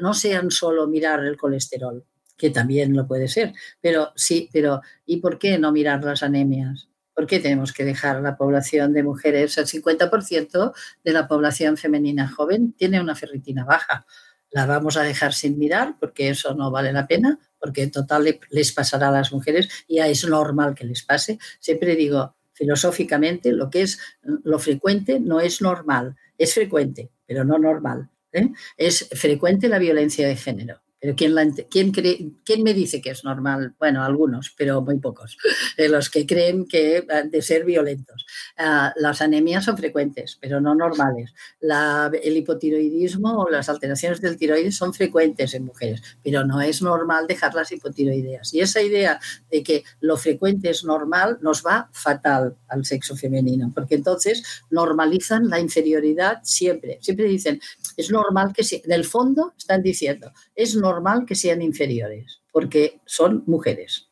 [0.02, 2.04] no sean solo mirar el colesterol,
[2.38, 3.52] que también lo puede ser.
[3.82, 6.88] Pero sí, pero ¿y por qué no mirar las anemias?
[7.12, 9.58] ¿Por qué tenemos que dejar la población de mujeres?
[9.58, 10.72] El 50%
[11.04, 14.06] de la población femenina joven tiene una ferritina baja.
[14.50, 18.38] La vamos a dejar sin mirar porque eso no vale la pena, porque en total
[18.50, 21.38] les pasará a las mujeres y es normal que les pase.
[21.58, 27.58] Siempre digo, filosóficamente, lo que es lo frecuente no es normal, es frecuente, pero no
[27.58, 28.08] normal.
[28.32, 28.48] ¿eh?
[28.76, 31.34] Es frecuente la violencia de género pero ¿quién,
[31.70, 33.74] quién, cree, ¿quién me dice que es normal?
[33.78, 35.36] Bueno, algunos, pero muy pocos,
[35.76, 38.26] de los que creen que de ser violentos.
[38.56, 41.34] Ah, las anemias son frecuentes, pero no normales.
[41.60, 47.26] el hipotiroidismo o las alteraciones del tiroides son frecuentes en mujeres, pero no es normal
[47.26, 48.52] dejar las hipotiroideas.
[48.54, 49.20] Y esa idea
[49.50, 55.48] de que lo frecuente es normal nos va fatal al sexo femenino, porque entonces normalizan
[55.48, 56.98] la inferioridad siempre.
[57.00, 57.60] Siempre dicen,
[57.96, 63.44] es normal que, en el fondo están diciendo, es normal que sean inferiores, porque son
[63.46, 64.08] mujeres.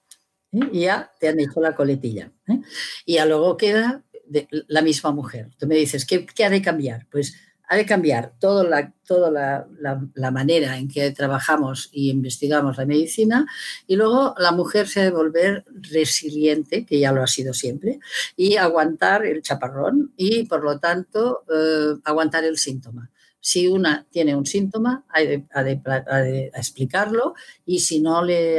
[0.52, 0.60] ¿eh?
[0.72, 2.30] Y ya te han hecho la coletilla.
[2.46, 2.60] ¿eh?
[3.04, 4.04] Y ya luego queda
[4.68, 5.50] la misma mujer.
[5.58, 7.08] Tú me dices, ¿qué, ¿qué, ha de cambiar?
[7.10, 7.36] Pues
[7.68, 9.66] ha de cambiar toda, la, toda la,
[10.14, 13.44] la, manera en que trabajamos y investigamos la medicina
[13.88, 17.98] y luego la mujer se ha de volver resiliente, que ya lo ha sido siempre,
[18.36, 23.10] y aguantar el chaparrón y, por lo tanto, eh, aguantar el síntoma.
[23.46, 27.34] Si una tiene un síntoma, hay de, explicarlo
[27.64, 28.56] y si no le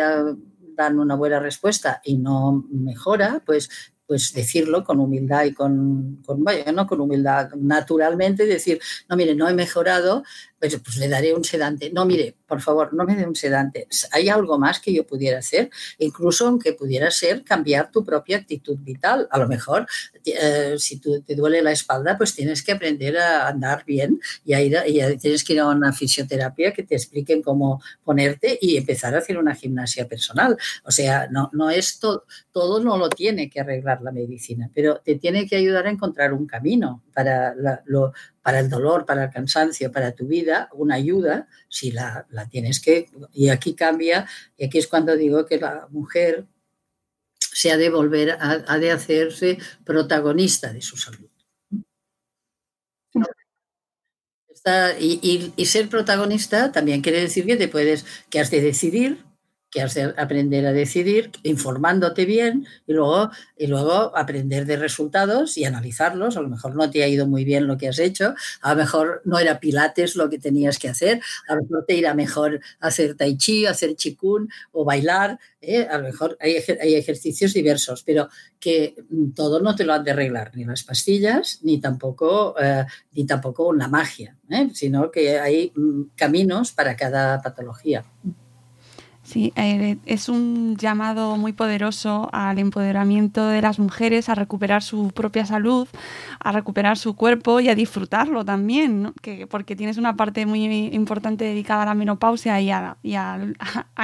[0.77, 3.69] dan una buena respuesta y no mejora, pues
[4.05, 8.79] pues decirlo con humildad y con, con vaya, no con humildad, naturalmente decir,
[9.09, 10.23] no, mire, no he mejorado,
[10.59, 11.91] pues, pues, le daré un sedante.
[11.91, 13.87] No, mire, por favor, no me dé un sedante.
[14.11, 15.69] ¿Hay algo más que yo pudiera hacer?
[15.99, 19.27] Incluso aunque pudiera ser cambiar tu propia actitud vital.
[19.31, 19.85] A lo mejor,
[20.25, 24.53] eh, si tú, te duele la espalda, pues tienes que aprender a andar bien y,
[25.17, 29.37] tienes que ir a una fisioterapia que te expliquen cómo ponerte y empezar a hacer
[29.37, 30.57] una gimnasia personal.
[30.83, 35.01] O sea, no, no es todo, todo no lo tiene que arreglar la medicina, pero
[35.03, 37.53] te tiene que ayudar a encontrar un camino para
[37.85, 38.13] lo,
[38.47, 43.09] para el dolor, para el cansancio, para tu vida, una ayuda, si la, tienes que...
[43.33, 44.25] Y aquí cambia,
[44.55, 46.47] y aquí es cuando digo que la mujer
[47.37, 51.29] se ha de volver, ha, de hacerse protagonista de su salud.
[54.97, 59.26] y, y, ser protagonista también quiere decir que te puedes, que has de decidir
[59.69, 65.65] que de aprender a decidir informándote bien y luego, y luego aprender de resultados y
[65.65, 66.37] analizarlos.
[66.37, 68.77] A lo mejor no te ha ido muy bien lo que has hecho, a lo
[68.77, 72.61] mejor no era pilates lo que tenías que hacer, a lo mejor te irá mejor
[72.79, 75.37] hacer tai chi, hacer chikun o bailar.
[75.61, 75.87] ¿eh?
[75.89, 78.95] A lo mejor hay, hay, ejercicios diversos, pero que
[79.35, 83.67] todo no te lo han de arreglar, ni las pastillas, ni tampoco, eh, ni tampoco
[83.67, 84.69] una magia, ¿eh?
[84.73, 88.05] sino que hay mm, caminos para cada patología.
[89.27, 95.09] Sí, eh, es un llamado muy poderoso al empoderamiento de las mujeres, a recuperar su
[95.09, 95.85] propia salud,
[96.39, 100.63] a recuperar su cuerpo y a disfrutarlo también, que, porque tienes una parte muy
[100.93, 102.95] importante dedicada a la menopausia y a,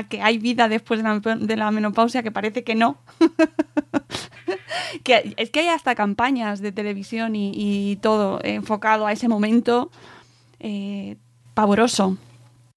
[0.09, 2.97] que hay vida después de la, menopausia que parece que no.
[5.05, 9.89] que, es que hay hasta campañas de televisión y, todo enfocado a ese momento
[10.59, 11.15] eh,
[11.53, 12.17] pavoroso.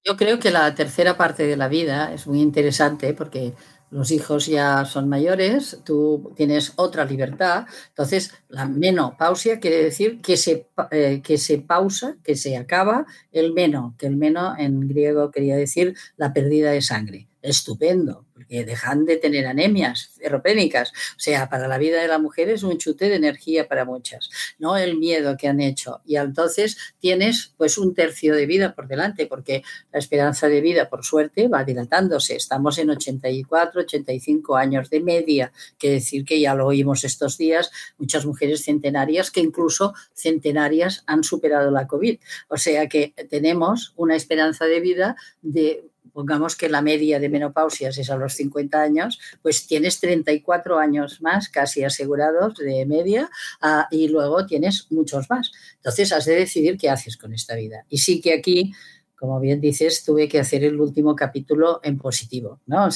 [0.07, 3.53] Yo creo que la tercera parte de la vida es muy interesante porque
[3.91, 7.65] los hijos ya son mayores, tú tienes otra libertad.
[7.89, 13.51] Entonces, la menopausia quiere decir que se, eh, que se pausa, que se acaba el
[13.51, 17.27] meno, que el meno en griego quería decir la pérdida de sangre.
[17.41, 20.91] Estupendo porque dejan de tener anemias ferropénicas.
[20.91, 24.29] O sea, para la vida de la mujer es un chute de energía para muchas,
[24.59, 26.01] no el miedo que han hecho.
[26.05, 30.87] Y entonces tienes pues un tercio de vida por delante, porque la esperanza de vida,
[30.87, 32.35] por suerte, va dilatándose.
[32.35, 37.71] Estamos en 84, 85 años de media, que decir que ya lo oímos estos días,
[37.97, 42.19] muchas mujeres centenarias que incluso centenarias han superado la COVID.
[42.49, 47.95] O sea que tenemos una esperanza de vida de pongamos que la media de menopausias
[47.99, 53.29] es a los 50 años, pues tienes 34 años más casi asegurados de media
[53.61, 55.51] ah, y luego tienes muchos más.
[55.75, 57.85] Entonces has de decidir qué haces con esta vida.
[57.87, 58.73] Y sí que aquí,
[59.15, 62.61] como bien dices, tuve que hacer el último capítulo en positivo.
[62.65, 62.89] ¿no?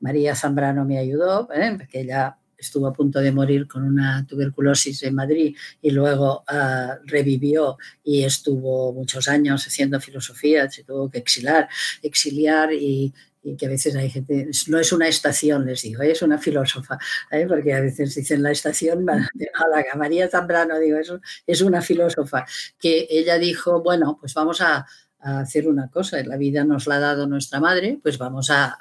[0.00, 1.74] María Zambrano me ayudó, ¿eh?
[1.76, 6.98] porque ella estuvo a punto de morir con una tuberculosis en Madrid y luego ah,
[7.04, 11.68] revivió y estuvo muchos años haciendo filosofía, se tuvo que exiliar,
[12.02, 13.14] exiliar y,
[13.56, 16.98] que a veces hay gente, no es una estación, les digo, es una filósofa,
[17.30, 17.46] ¿eh?
[17.48, 19.94] porque a veces dicen la estación de Málaga.
[19.96, 22.44] María Zambrano, digo, eso es una filósofa,
[22.78, 24.84] que ella dijo, bueno, pues vamos a,
[25.20, 28.78] a hacer una cosa, la vida nos la ha dado nuestra madre, pues vamos a,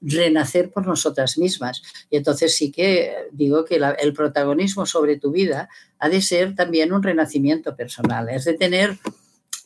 [0.00, 1.82] renacer por nosotras mismas.
[2.10, 5.68] Y entonces sí que digo que el protagonismo sobre tu vida
[5.98, 8.98] ha de ser también un renacimiento personal, es de tener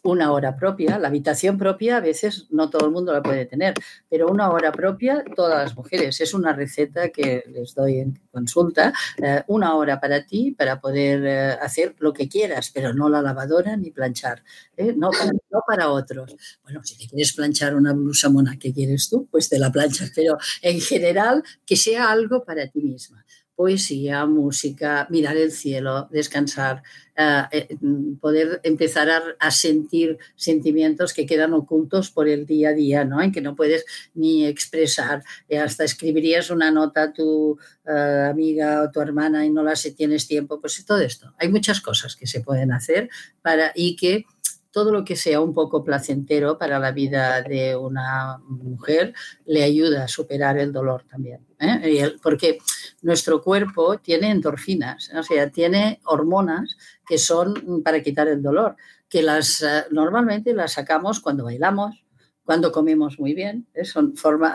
[0.02, 3.74] una hora propia, la habitación propia a veces no todo el mundo la puede tener,
[4.08, 6.20] pero una hora propia todas las mujeres.
[6.20, 8.92] Es una receta que les doy en consulta,
[9.22, 13.22] eh, una hora para ti para poder eh, hacer lo que quieras, pero no la
[13.22, 14.42] lavadora ni planchar,
[14.76, 14.92] ¿eh?
[14.96, 16.36] no, para, no, para, otros.
[16.64, 20.12] Bueno, si te quieres planchar una blusa mona que quieres tú, pues te la planchas,
[20.14, 23.24] pero en general que sea algo para ti misma
[23.62, 26.82] poesía, música, mirar el cielo, descansar,
[27.16, 27.68] eh, eh,
[28.20, 29.08] poder empezar
[29.38, 33.22] a, sentir sentimientos que quedan ocultos por el día a día, ¿no?
[33.22, 33.84] En que no puedes
[34.14, 35.22] ni expresar.
[35.48, 39.92] Eh, hasta escribirías una nota a tu amiga o tu hermana y no la sé,
[39.92, 41.32] tienes tiempo, pues todo esto.
[41.38, 43.10] Hay muchas cosas que se pueden hacer
[43.42, 44.24] para y que
[44.72, 49.14] todo lo que sea un poco placentero para la vida de una mujer
[49.44, 51.46] le ayuda a superar el dolor también.
[51.60, 52.14] ¿eh?
[52.22, 52.58] Porque
[53.02, 58.76] nuestro cuerpo tiene endorfinas, o sea, tiene hormonas que son para quitar el dolor,
[59.08, 62.01] que las eh, normalmente las sacamos cuando bailamos,
[62.44, 63.84] cuando comemos muy bien, ¿eh?
[63.84, 64.14] son,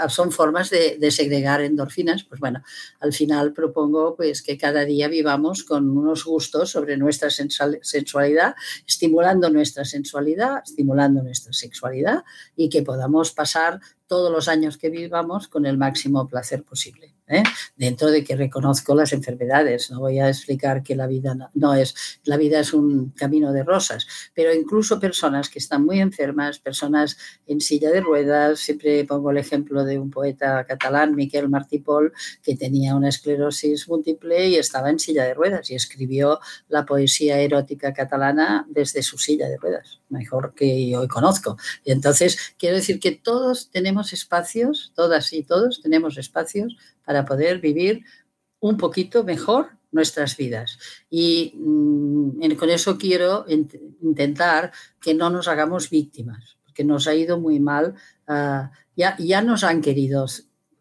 [0.10, 2.24] son formas de, segregar endorfinas.
[2.24, 2.62] Pues bueno,
[3.00, 9.50] al final propongo pues, que cada día vivamos con unos gustos sobre nuestra sensualidad, estimulando
[9.50, 12.24] nuestra sensualidad, estimulando nuestra sexualidad
[12.56, 17.17] y que podamos pasar todos los años que vivamos con el máximo placer posible.
[17.28, 17.44] ¿Eh?
[17.76, 22.20] Dentro de que reconozco las enfermedades, no voy a explicar que la vida no, es,
[22.24, 27.18] la vida es un camino de rosas, pero incluso personas que están muy enfermas, personas
[27.46, 32.14] en silla de ruedas, siempre pongo el ejemplo de un poeta catalán, Miquel Martí Pol,
[32.42, 37.40] que tenía una esclerosis múltiple y estaba en silla de ruedas y escribió la poesía
[37.40, 41.58] erótica catalana desde su silla de ruedas, mejor que yo conozco.
[41.84, 46.78] Y entonces quiero decir que todos tenemos espacios, todas y todos tenemos espacios
[47.08, 48.04] para poder vivir
[48.60, 50.78] un poquito mejor nuestras vidas.
[51.10, 57.40] Y mm, con eso quiero intentar que no nos hagamos víctimas, porque nos ha ido
[57.40, 57.96] muy mal.
[58.28, 60.26] Ah, ya, ya nos han querido,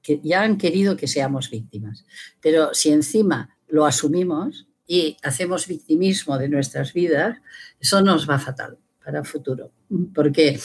[0.03, 2.05] que, ya han querido que seamos víctimas.
[2.41, 7.39] Pero si encima lo asumimos y hacemos victimismo de nuestras vidas,
[7.79, 9.71] eso nos va fatal para futuro.
[10.17, 10.59] Porque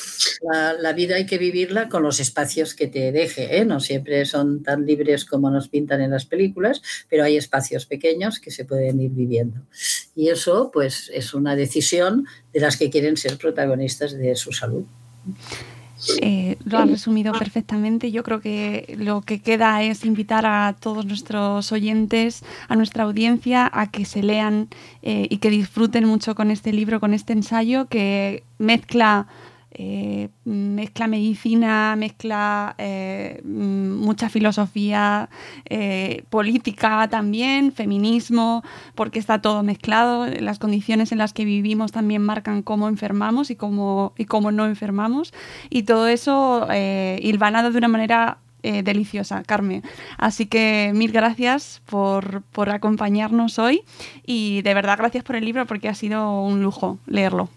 [0.82, 3.60] la, vida hay que vivirla con los espacios que te deje.
[3.60, 3.66] ¿eh?
[3.66, 8.40] No siempre son tan libres como nos pintan en las películas, pero hay espacios pequeños
[8.40, 9.62] que se pueden ir viviendo.
[10.16, 14.86] Y eso, pues, es una decisión de las que quieren ser protagonistas de su salud.
[16.22, 18.12] Eh, lo has resumido perfectamente.
[18.12, 23.70] Yo creo que lo que queda es invitar a todos nuestros oyentes, a nuestra audiencia,
[23.72, 24.68] a que se lean
[25.02, 29.28] eh, y que disfruten mucho con este libro, con este ensayo que mezcla
[29.74, 35.30] eh, mezcla medicina, mezcla eh, mucha filosofía,
[35.66, 38.64] eh, política también, feminismo,
[38.96, 40.28] porque está todo mezclado.
[40.28, 44.66] Las condiciones en las que vivimos también marcan cómo enfermamos y cómo, y cómo no
[44.66, 45.34] enfermamos.
[45.70, 46.68] Y todo eso
[47.22, 49.84] hilvanado de una manera deliciosa, Carmen.
[50.18, 53.82] Así que mil gracias por, por acompañarnos hoy
[54.26, 57.50] y de verdad gracias por el libro porque ha sido un lujo leerlo.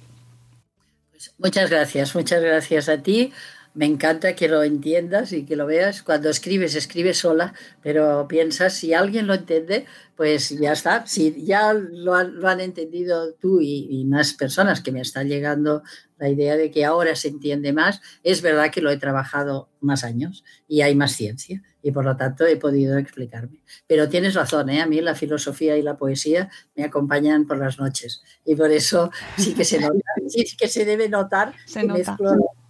[1.39, 3.33] Muchas gracias, muchas gracias a ti.
[3.75, 6.03] Me encanta que lo entiendas y que lo veas.
[6.03, 9.85] Cuando escribes, escribes sola, pero piensas, si alguien lo entiende,
[10.17, 11.05] pues ya está.
[11.07, 15.83] Si ya lo han, entendido tú y, más personas que me están llegando
[16.19, 20.05] la idea de que ahora se entiende más, es verdad que lo he trabajado más
[20.05, 23.61] años y hay más ciencia y por lo tanto he podido explicarme.
[23.89, 24.81] Pero tienes razón, ¿eh?
[24.81, 29.11] a mí la filosofía y la poesía me acompañan por las noches y por eso
[29.37, 29.99] sí que se nota,
[30.29, 32.17] sí que se debe notar se que nota.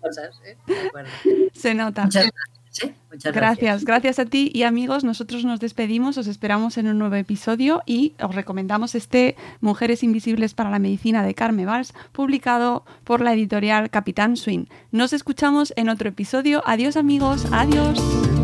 [0.04, 0.40] Cosas.
[0.44, 0.56] ¿eh?
[1.54, 2.04] Se nota.
[2.04, 3.84] Muchas gracias.
[3.84, 4.18] gracias.
[4.18, 8.34] a ti y amigos, nosotros nos despedimos, os esperamos en un nuevo episodio y os
[8.34, 14.36] recomendamos este Mujeres Invisibles para la Medicina de Carme Valls, publicado por la editorial Capitán
[14.36, 14.66] Swing.
[14.90, 16.62] Nos escuchamos en otro episodio.
[16.66, 18.43] Adiós amigos, adiós.